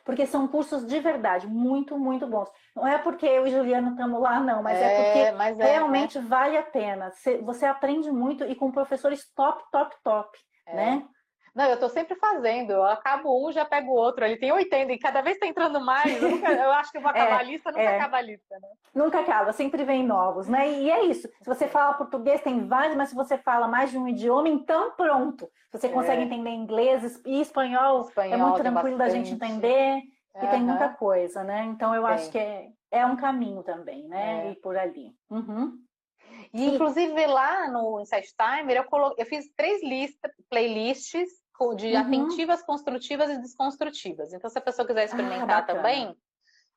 [0.03, 2.51] Porque são cursos de verdade, muito, muito bons.
[2.75, 5.73] Não é porque eu e Juliana estamos lá, não, mas é, é porque mas é,
[5.73, 6.21] realmente é.
[6.23, 7.13] vale a pena.
[7.43, 10.75] Você aprende muito e com professores top, top, top, é.
[10.75, 11.09] né?
[11.55, 12.73] Não, eu estou sempre fazendo.
[12.73, 14.25] Eu acabo um, já pego o outro.
[14.25, 16.23] Ele tem 80 e cada vez está entrando mais.
[16.23, 17.97] Eu, nunca, eu, acho que eu vou acabar é, a lista, nunca é.
[17.97, 18.69] acaba a lista, né?
[18.95, 20.71] Nunca acaba, sempre vem novos, né?
[20.71, 21.29] E é isso.
[21.43, 24.93] Se você fala português, tem vários, mas se você fala mais de um idioma, então
[24.93, 25.49] pronto.
[25.73, 25.91] Você é.
[25.91, 30.03] consegue entender inglês e espanhol, espanhol é muito tranquilo da gente entender.
[30.35, 30.45] Uhum.
[30.45, 31.65] E tem muita coisa, né?
[31.65, 32.13] Então eu tem.
[32.13, 34.47] acho que é, é um caminho também, né?
[34.47, 34.51] É.
[34.53, 35.13] E por ali.
[35.29, 35.73] Uhum.
[36.53, 39.15] E, inclusive, lá no Insight Timer, eu, colo...
[39.17, 41.29] eu fiz três listas, playlists
[41.77, 41.99] de uhum.
[41.99, 44.33] atentivas, construtivas e desconstrutivas.
[44.33, 46.17] Então, se a pessoa quiser experimentar ah, também,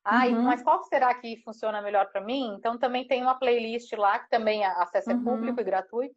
[0.04, 0.42] ah, uhum.
[0.42, 2.54] mas qual será que funciona melhor para mim?
[2.58, 5.24] Então, também tem uma playlist lá que também acesso é uhum.
[5.24, 6.14] público e gratuito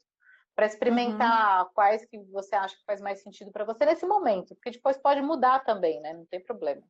[0.53, 1.69] para experimentar uhum.
[1.73, 5.21] quais que você acha que faz mais sentido para você nesse momento, porque depois pode
[5.21, 6.13] mudar também, né?
[6.13, 6.81] Não tem problema.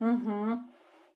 [0.00, 0.62] Uhum.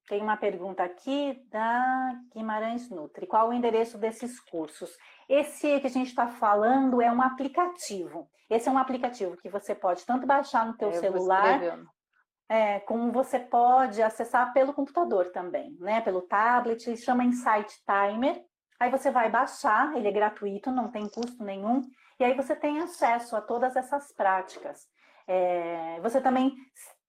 [0.08, 3.26] Tem uma pergunta aqui da Guimarães Nutri.
[3.26, 4.96] Qual o endereço desses cursos?
[5.28, 8.30] Esse que a gente está falando é um aplicativo.
[8.48, 11.60] Esse é um aplicativo que você pode tanto baixar no teu celular,
[12.48, 16.00] é, como você pode acessar pelo computador também, né?
[16.00, 18.40] Pelo tablet, ele chama Insight Timer.
[18.78, 21.82] Aí você vai baixar, ele é gratuito, não tem custo nenhum.
[22.20, 24.86] E aí você tem acesso a todas essas práticas.
[25.26, 26.54] É, você também,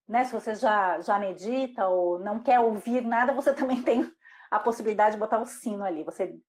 [0.07, 4.09] né, se você já, já medita ou não quer ouvir nada, você também tem
[4.49, 6.03] a possibilidade de botar o sino ali.
[6.03, 6.39] Você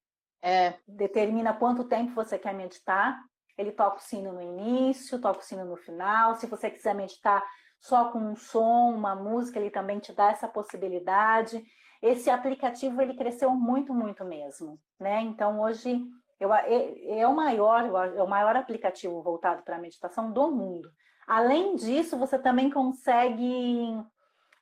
[0.43, 3.19] é, determina quanto tempo você quer meditar.
[3.57, 6.37] Ele toca o sino no início, toca o sino no final.
[6.37, 7.43] Se você quiser meditar
[7.81, 11.63] só com um som, uma música, ele também te dá essa possibilidade.
[12.01, 15.21] Esse aplicativo ele cresceu muito, muito mesmo, né?
[15.23, 16.01] Então hoje
[16.39, 20.89] eu, é, é o maior, é o maior aplicativo voltado para a meditação do mundo.
[21.29, 24.03] Além disso, você também consegue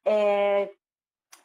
[0.04, 0.68] é,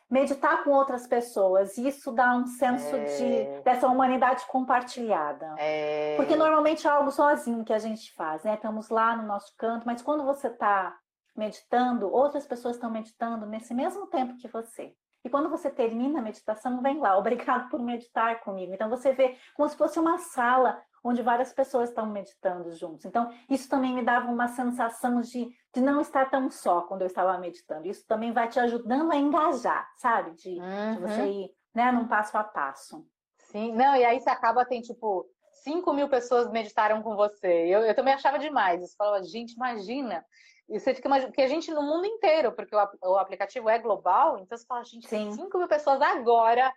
[0.10, 1.78] meditar com outras pessoas.
[1.78, 3.04] Isso dá um senso é...
[3.06, 5.54] de, dessa humanidade compartilhada.
[5.60, 6.16] É...
[6.18, 8.56] Porque normalmente é algo sozinho que a gente faz, né?
[8.56, 10.98] Estamos lá no nosso canto, mas quando você está
[11.38, 14.96] meditando, outras pessoas estão meditando nesse mesmo tempo que você.
[15.24, 18.74] E quando você termina a meditação, vem lá, obrigado por meditar comigo.
[18.74, 23.06] Então você vê como se fosse uma sala onde várias pessoas estão meditando juntos.
[23.06, 27.08] Então, isso também me dava uma sensação de, de não estar tão só quando eu
[27.08, 27.88] estava meditando.
[27.88, 30.32] Isso também vai te ajudando a engajar, sabe?
[30.36, 30.96] De, uhum.
[30.96, 33.06] de você ir né, num passo a passo.
[33.40, 35.26] Sim, não, e aí você acaba, tem tipo,
[35.64, 37.66] 5 mil pessoas meditaram com você.
[37.68, 38.82] Eu, eu também achava demais.
[38.82, 40.24] Você falava, gente, imagina.
[40.70, 42.80] E você fica imaginando, porque a gente no mundo inteiro, porque o,
[43.10, 45.32] o aplicativo é global, então você fala, gente, Sim.
[45.32, 46.72] 5 mil pessoas agora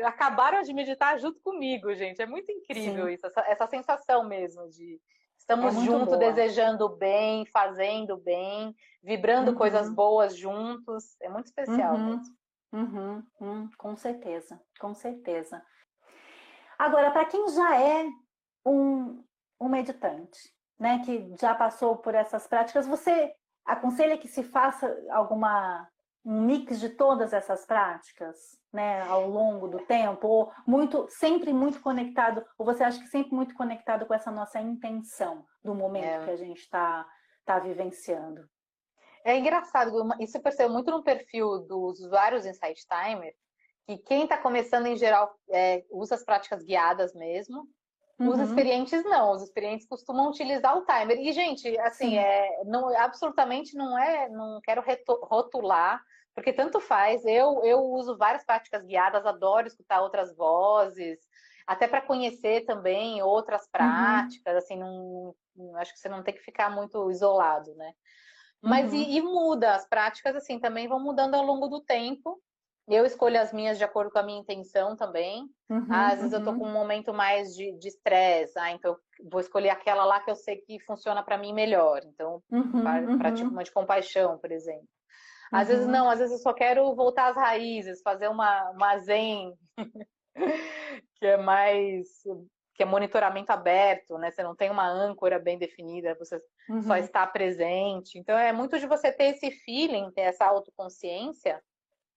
[0.00, 2.20] acabaram de meditar junto comigo, gente.
[2.20, 3.12] É muito incrível Sim.
[3.12, 5.00] isso, essa, essa, sensação mesmo de
[5.36, 9.56] estamos é juntos, desejando bem, fazendo bem, vibrando uhum.
[9.56, 11.16] coisas boas juntos.
[11.20, 12.06] É muito especial uhum.
[12.06, 12.36] mesmo.
[12.72, 13.22] Uhum.
[13.40, 15.62] Hum, com certeza, com certeza.
[16.78, 18.08] Agora, para quem já é
[18.64, 19.22] um,
[19.60, 23.34] um meditante, né, que já passou por essas práticas, você
[23.64, 25.86] aconselha que se faça alguma
[26.24, 28.36] um mix de todas essas práticas,
[28.72, 33.34] né, ao longo do tempo, ou muito, sempre muito conectado, ou você acha que sempre
[33.34, 36.24] muito conectado com essa nossa intenção do momento é.
[36.24, 37.06] que a gente está
[37.44, 38.48] tá vivenciando?
[39.24, 43.34] É engraçado, isso percebeu muito no perfil dos usuários Insight Timer,
[43.86, 47.68] que quem está começando em geral é, usa as práticas guiadas mesmo,
[48.22, 48.30] Uhum.
[48.30, 51.18] Os experientes não, os experientes costumam utilizar o timer.
[51.18, 54.82] E, gente, assim, é, não, absolutamente não é, não quero
[55.24, 56.00] rotular,
[56.34, 57.24] porque tanto faz.
[57.24, 61.18] Eu, eu uso várias práticas guiadas, adoro escutar outras vozes,
[61.66, 63.68] até para conhecer também outras uhum.
[63.72, 64.58] práticas, uhum.
[64.58, 67.92] assim, não, acho que você não tem que ficar muito isolado, né?
[68.60, 68.98] Mas uhum.
[68.98, 72.40] e, e muda, as práticas, assim, também vão mudando ao longo do tempo.
[72.88, 75.48] Eu escolho as minhas de acordo com a minha intenção também.
[75.68, 76.38] Uhum, Às vezes uhum.
[76.38, 76.58] eu tô uhum.
[76.60, 78.96] com um momento mais de estresse, ah, então
[79.30, 82.02] vou escolher aquela lá que eu sei que funciona para mim melhor.
[82.04, 83.54] Então, uhum, pratico uhum.
[83.54, 84.88] uma de compaixão, por exemplo.
[85.52, 85.92] Às vezes uhum.
[85.92, 89.52] não, às vezes eu só quero voltar às raízes, fazer uma, uma zen,
[91.16, 92.08] que é mais
[92.74, 94.30] que é monitoramento aberto, né?
[94.30, 96.40] Você não tem uma âncora bem definida, você
[96.86, 98.18] só está presente.
[98.18, 101.62] Então é muito de você ter esse feeling, ter essa autoconsciência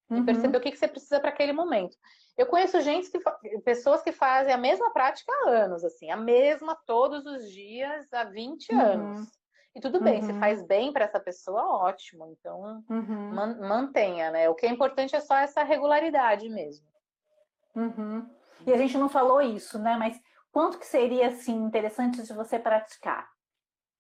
[0.10, 0.20] uhum.
[0.20, 1.98] e perceber o que, que você precisa para aquele momento.
[2.38, 3.20] Eu conheço gente que
[3.62, 8.24] pessoas que fazem a mesma prática há anos, assim, a mesma todos os dias há
[8.24, 8.80] 20 uhum.
[8.80, 9.28] anos.
[9.76, 10.40] E tudo bem, se uhum.
[10.40, 12.28] faz bem para essa pessoa, ótimo.
[12.28, 13.34] Então, uhum.
[13.34, 14.50] man mantenha, né?
[14.50, 16.88] O que é importante é só essa regularidade mesmo.
[17.76, 18.26] Uhum.
[18.66, 19.98] E a gente não falou isso, né?
[19.98, 20.18] Mas
[20.52, 23.30] quanto que seria, assim, interessante de você praticar?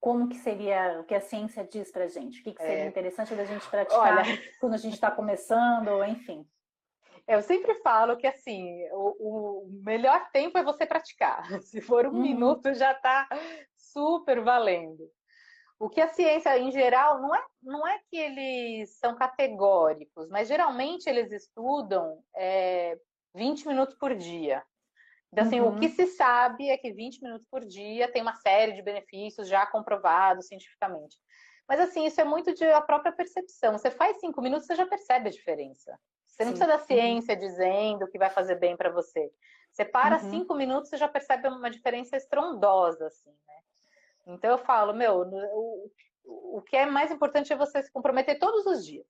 [0.05, 2.39] como que seria o que a ciência diz para gente?
[2.39, 2.88] O que, que seria é.
[2.88, 4.23] interessante da gente praticar Olha...
[4.61, 6.47] quando a gente está começando, enfim.
[7.28, 11.43] Eu sempre falo que assim, o, o, melhor tempo é você praticar.
[11.63, 12.21] Se for um uhum.
[12.21, 13.28] minuto, já está
[13.76, 15.09] super valendo.
[15.78, 20.47] O que a ciência, em geral, não é, não é que eles são categóricos, mas
[20.47, 22.97] geralmente eles estudam é,
[23.34, 24.63] 20 minutos por dia.
[25.32, 25.76] Então, assim, uhum.
[25.76, 29.49] o que se sabe é que 20 minutos por dia tem uma série de benefícios
[29.49, 31.17] já comprovados cientificamente.
[31.67, 33.73] Mas, assim, isso é muito de a própria percepção.
[33.73, 35.99] Você faz cinco minutos, você já percebe a diferença.
[36.26, 36.59] Você não Sim.
[36.59, 39.30] precisa da ciência dizendo que vai fazer bem para você.
[39.71, 40.30] Você para uhum.
[40.30, 43.55] cinco minutos, você já percebe uma diferença estrondosa, assim, né?
[44.26, 45.91] Então, eu falo, meu, o,
[46.57, 49.05] o que é mais importante é você se comprometer todos os dias.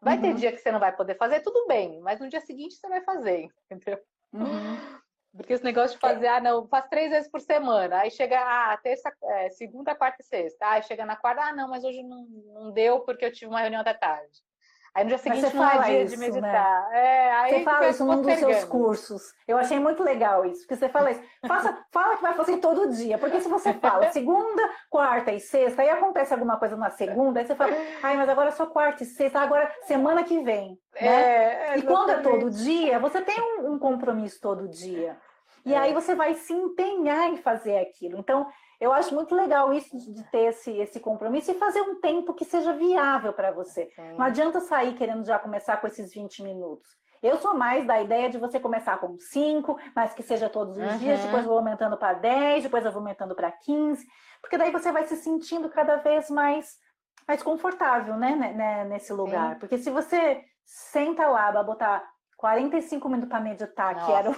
[0.00, 0.22] Vai uhum.
[0.22, 2.88] ter dia que você não vai poder fazer, tudo bem, mas no dia seguinte você
[2.88, 4.00] vai fazer, entendeu?
[4.32, 5.00] Uhum.
[5.32, 6.08] Porque esse negócio de é.
[6.08, 8.00] fazer, ah, não, faz três vezes por semana.
[8.00, 10.66] Aí chega, ah, terça, é, segunda, quarta e sexta.
[10.66, 13.60] Aí chega na quarta, ah, não, mas hoje não, não deu porque eu tive uma
[13.60, 14.42] reunião da tarde.
[14.94, 16.26] Aí no dia seguinte não é dia isso, de né?
[16.26, 16.88] meditar.
[16.88, 16.98] Né?
[16.98, 19.22] É, aí você fala isso num dos seus cursos.
[19.46, 21.22] Eu achei muito legal isso, porque você fala isso.
[21.46, 25.82] Faça, fala que vai fazer todo dia, porque se você fala segunda, quarta e sexta,
[25.82, 27.72] aí acontece alguma coisa na segunda, aí você fala,
[28.02, 30.78] ai, mas agora é só quarta e sexta, agora semana que vem.
[31.00, 31.06] Né?
[31.06, 35.16] É, e quando é todo dia, você tem um, um compromisso todo dia.
[35.64, 35.78] E é.
[35.78, 38.18] aí você vai se empenhar em fazer aquilo.
[38.18, 38.46] Então,
[38.80, 42.46] eu acho muito legal isso de ter esse, esse compromisso e fazer um tempo que
[42.46, 43.90] seja viável para você.
[43.94, 44.14] Sim.
[44.16, 46.88] Não adianta sair querendo já começar com esses 20 minutos.
[47.22, 50.82] Eu sou mais da ideia de você começar com 5, mas que seja todos os
[50.82, 50.98] uhum.
[50.98, 54.06] dias, depois vou aumentando para 10, depois eu vou aumentando para 15,
[54.40, 56.78] porque daí você vai se sentindo cada vez mais,
[57.28, 59.52] mais confortável, né, né, né nesse lugar.
[59.52, 59.58] Sim.
[59.58, 62.02] Porque se você senta lá, vai botar
[62.38, 64.06] 45 minutos para meditar, Nossa.
[64.06, 64.30] que era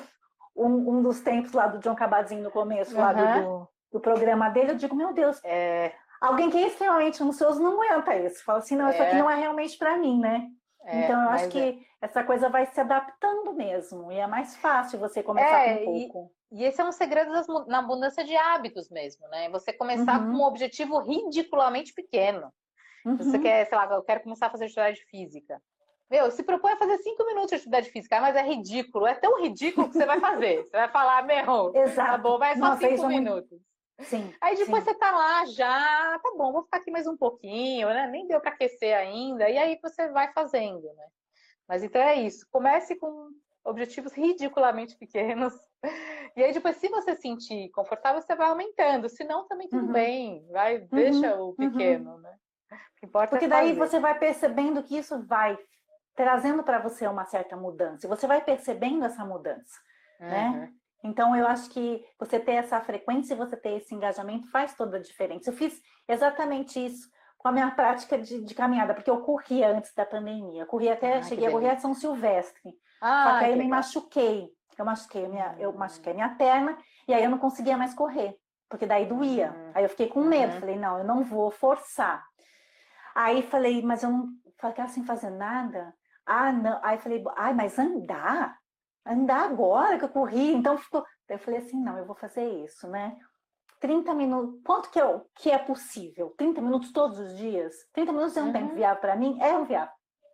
[0.57, 3.01] um, um, dos tempos lá do John Cabazinho no começo, uhum.
[3.01, 3.69] lá do, do
[4.01, 5.93] programa dele, eu digo, meu Deus, é...
[6.21, 8.45] alguém que é extremamente ansioso não aguenta isso.
[8.45, 8.91] Fala assim, não, é...
[8.91, 9.19] isso aqui é.
[9.19, 10.49] não é realmente para mim, né?
[10.85, 11.79] É, então eu acho que é.
[12.01, 16.09] essa coisa vai se adaptando mesmo, e é mais fácil você começar é, com um
[16.09, 16.33] pouco.
[16.51, 19.49] E, e, esse é um segredo das, na mudança de hábitos mesmo, né?
[19.51, 20.33] Você começar uhum.
[20.33, 22.53] com um objetivo ridiculamente pequeno.
[23.05, 23.17] Uhum.
[23.17, 25.61] Você quer, sei lá, eu quero começar a fazer atividade física.
[26.11, 29.41] Meu, se propõe a fazer cinco minutos de atividade física, mas é ridículo, é tão
[29.41, 30.65] ridículo que você vai fazer.
[30.65, 32.11] Você vai falar, meu, Exato.
[32.11, 33.59] tá bom, vai só Nossa, cinco minutos.
[34.05, 34.91] Sim, Aí depois sim.
[34.91, 38.07] você tá lá já, tá bom, vou ficar aqui mais um pouquinho, né?
[38.09, 41.07] Nem deu para aquecer ainda, e aí você vai fazendo, né?
[41.69, 42.47] Mas então é isso.
[42.51, 43.31] Comece com
[43.65, 45.55] objetivos ridiculamente pequenos.
[46.35, 49.07] E aí depois, se você sentir confortável, você vai aumentando.
[49.07, 49.93] Se não, também tudo uhum.
[49.93, 50.47] bem.
[50.51, 50.89] Vai, uhum.
[50.91, 51.55] deixa o uhum.
[51.57, 52.21] pequeno, uhum.
[52.21, 52.35] né?
[52.71, 55.59] O que importa é Porque é daí você vai percebendo que isso vai
[56.15, 58.07] trazendo para você uma certa mudança.
[58.07, 59.79] E você vai percebendo essa mudança,
[60.19, 60.73] né?
[61.03, 64.99] Então, eu acho que você ter essa frequência e você ter esse engajamento faz toda
[64.99, 65.51] a diferença.
[65.51, 69.93] Eu fiz exatamente isso com a minha prática de, de caminhada, porque eu corria antes
[69.95, 70.63] da pandemia.
[70.63, 72.73] Eu corria até, ah, cheguei a correr a São Silvestre.
[73.01, 74.49] Ah, só que aí eu me machuquei.
[74.79, 75.77] Eu machuquei, minha, eu hum.
[75.77, 78.37] machuquei minha perna e aí eu não conseguia mais correr,
[78.69, 79.51] porque daí doía.
[79.51, 79.73] Uhum.
[79.75, 80.61] Aí eu fiquei com medo, uhum.
[80.61, 82.25] falei, não, eu não vou forçar.
[83.15, 84.29] Aí falei, mas eu não
[84.59, 85.93] falei, sem fazer nada.
[86.25, 86.81] Ah, não.
[86.83, 88.57] Aí falei, ai, mas andar?
[89.07, 91.05] Andar agora que eu corri, então ficou.
[91.29, 93.17] Eu falei assim, não, eu vou fazer isso, né?
[93.81, 96.33] 30 minutos, quanto que, eu, que é possível?
[96.37, 97.75] 30 minutos todos os dias?
[97.93, 98.53] 30 minutos é um uhum.
[98.53, 99.37] tempo viável para mim?
[99.41, 99.93] É um viável.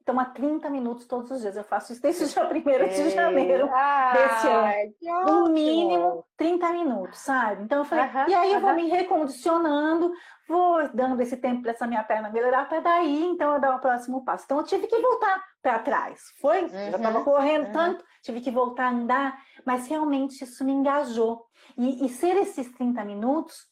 [0.09, 1.55] Então, há 30 minutos todos os dias.
[1.55, 5.27] Eu faço isso desde o dia 1 de janeiro ah, desse ano.
[5.27, 7.63] No mínimo 30 minutos, sabe?
[7.63, 10.11] Então, eu falei, uhum, e aí eu vou me recondicionando,
[10.49, 13.81] vou dando esse tempo para essa minha perna melhorar, para daí, então, eu dar o
[13.81, 14.45] próximo passo.
[14.47, 16.21] Então, eu tive que voltar para trás.
[16.41, 16.63] Foi?
[16.65, 17.73] Uhum, eu estava correndo uhum.
[17.73, 21.47] tanto, tive que voltar a andar, mas realmente isso me engajou.
[21.77, 23.67] E, e ser esses 30 minutos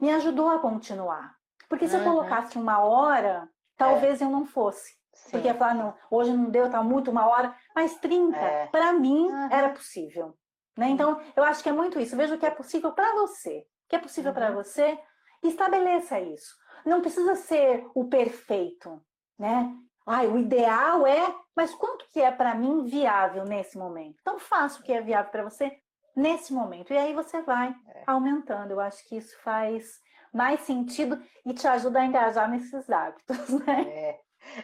[0.00, 1.34] me ajudou a continuar.
[1.68, 2.06] Porque se eu uhum.
[2.06, 4.24] colocasse uma hora, talvez é.
[4.24, 4.98] eu não fosse.
[5.12, 5.30] Sim.
[5.32, 8.66] Porque ia falar, não, hoje não deu, tá muito uma hora, mas 30, é.
[8.66, 9.48] para mim, uhum.
[9.50, 10.36] era possível.
[10.76, 10.88] Né?
[10.88, 12.16] Então, eu acho que é muito isso.
[12.16, 13.58] Veja o que é possível para você.
[13.58, 14.34] O que é possível uhum.
[14.34, 14.98] para você,
[15.42, 16.56] estabeleça isso.
[16.84, 19.00] Não precisa ser o perfeito,
[19.38, 19.74] né?
[20.06, 24.16] Ai, o ideal é, mas quanto que é para mim viável nesse momento?
[24.20, 25.78] Então, faça o que é viável para você
[26.16, 26.92] nesse momento.
[26.92, 28.04] E aí você vai é.
[28.06, 28.72] aumentando.
[28.72, 30.00] Eu acho que isso faz
[30.32, 33.82] mais sentido e te ajuda a engajar nesses hábitos, né?
[33.88, 34.20] É.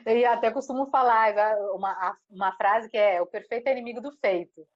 [0.07, 1.35] Eu até costumo falar
[1.75, 4.67] uma, uma frase que é o perfeito é inimigo do feito.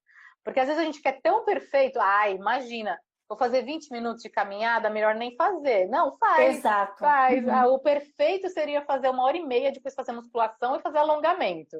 [0.43, 2.99] Porque às vezes a gente quer tão perfeito, ai, imagina,
[3.31, 5.87] vou fazer 20 minutos de caminhada, melhor nem fazer.
[5.87, 6.57] Não, faz.
[6.57, 6.99] Exato.
[6.99, 7.41] Faz.
[7.41, 7.55] Uhum.
[7.55, 11.77] Ah, o perfeito seria fazer uma hora e meia, depois fazer musculação e fazer alongamento.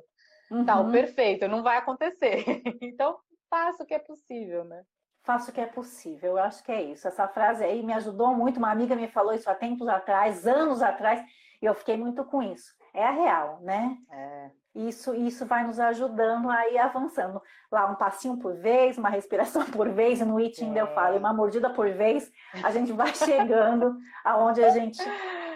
[0.49, 0.63] Uhum.
[0.63, 0.91] Tá, o uhum.
[0.93, 2.45] perfeito não vai acontecer.
[2.81, 3.17] então,
[3.49, 4.81] faça o que é possível, né?
[5.25, 7.05] Faça o que é possível, eu acho que é isso.
[7.05, 8.55] Essa frase aí me ajudou muito.
[8.55, 11.21] Uma amiga me falou isso há tempos atrás, anos atrás,
[11.61, 13.97] e eu fiquei muito com isso é a real, né?
[14.11, 14.51] É.
[14.73, 17.41] Isso, isso vai nos ajudando a ir avançando.
[17.69, 20.81] Lá, um passinho por vez, uma respiração por vez, no it ainda é.
[20.81, 22.31] eu falo, uma mordida por vez,
[22.63, 25.01] a gente vai chegando aonde a gente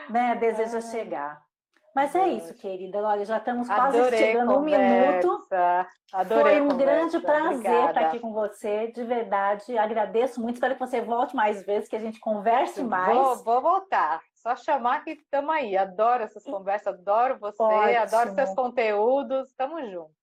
[0.09, 1.45] né, deseja chegar.
[1.95, 3.01] Mas é isso, querida.
[3.01, 5.47] Olha, já estamos quase Adorei chegando um minuto.
[6.11, 7.87] Adorei Foi um grande prazer Obrigada.
[7.87, 9.77] estar aqui com você, de verdade.
[9.77, 10.55] Agradeço muito.
[10.55, 13.17] Espero que você volte mais vezes, que a gente converse mais.
[13.17, 14.19] Vou, vou voltar.
[14.45, 15.75] Só chamar que estamos aí.
[15.75, 17.99] Adoro essas conversas, adoro você, Ótimo.
[17.99, 19.51] adoro seus conteúdos.
[19.57, 20.13] Tamo junto.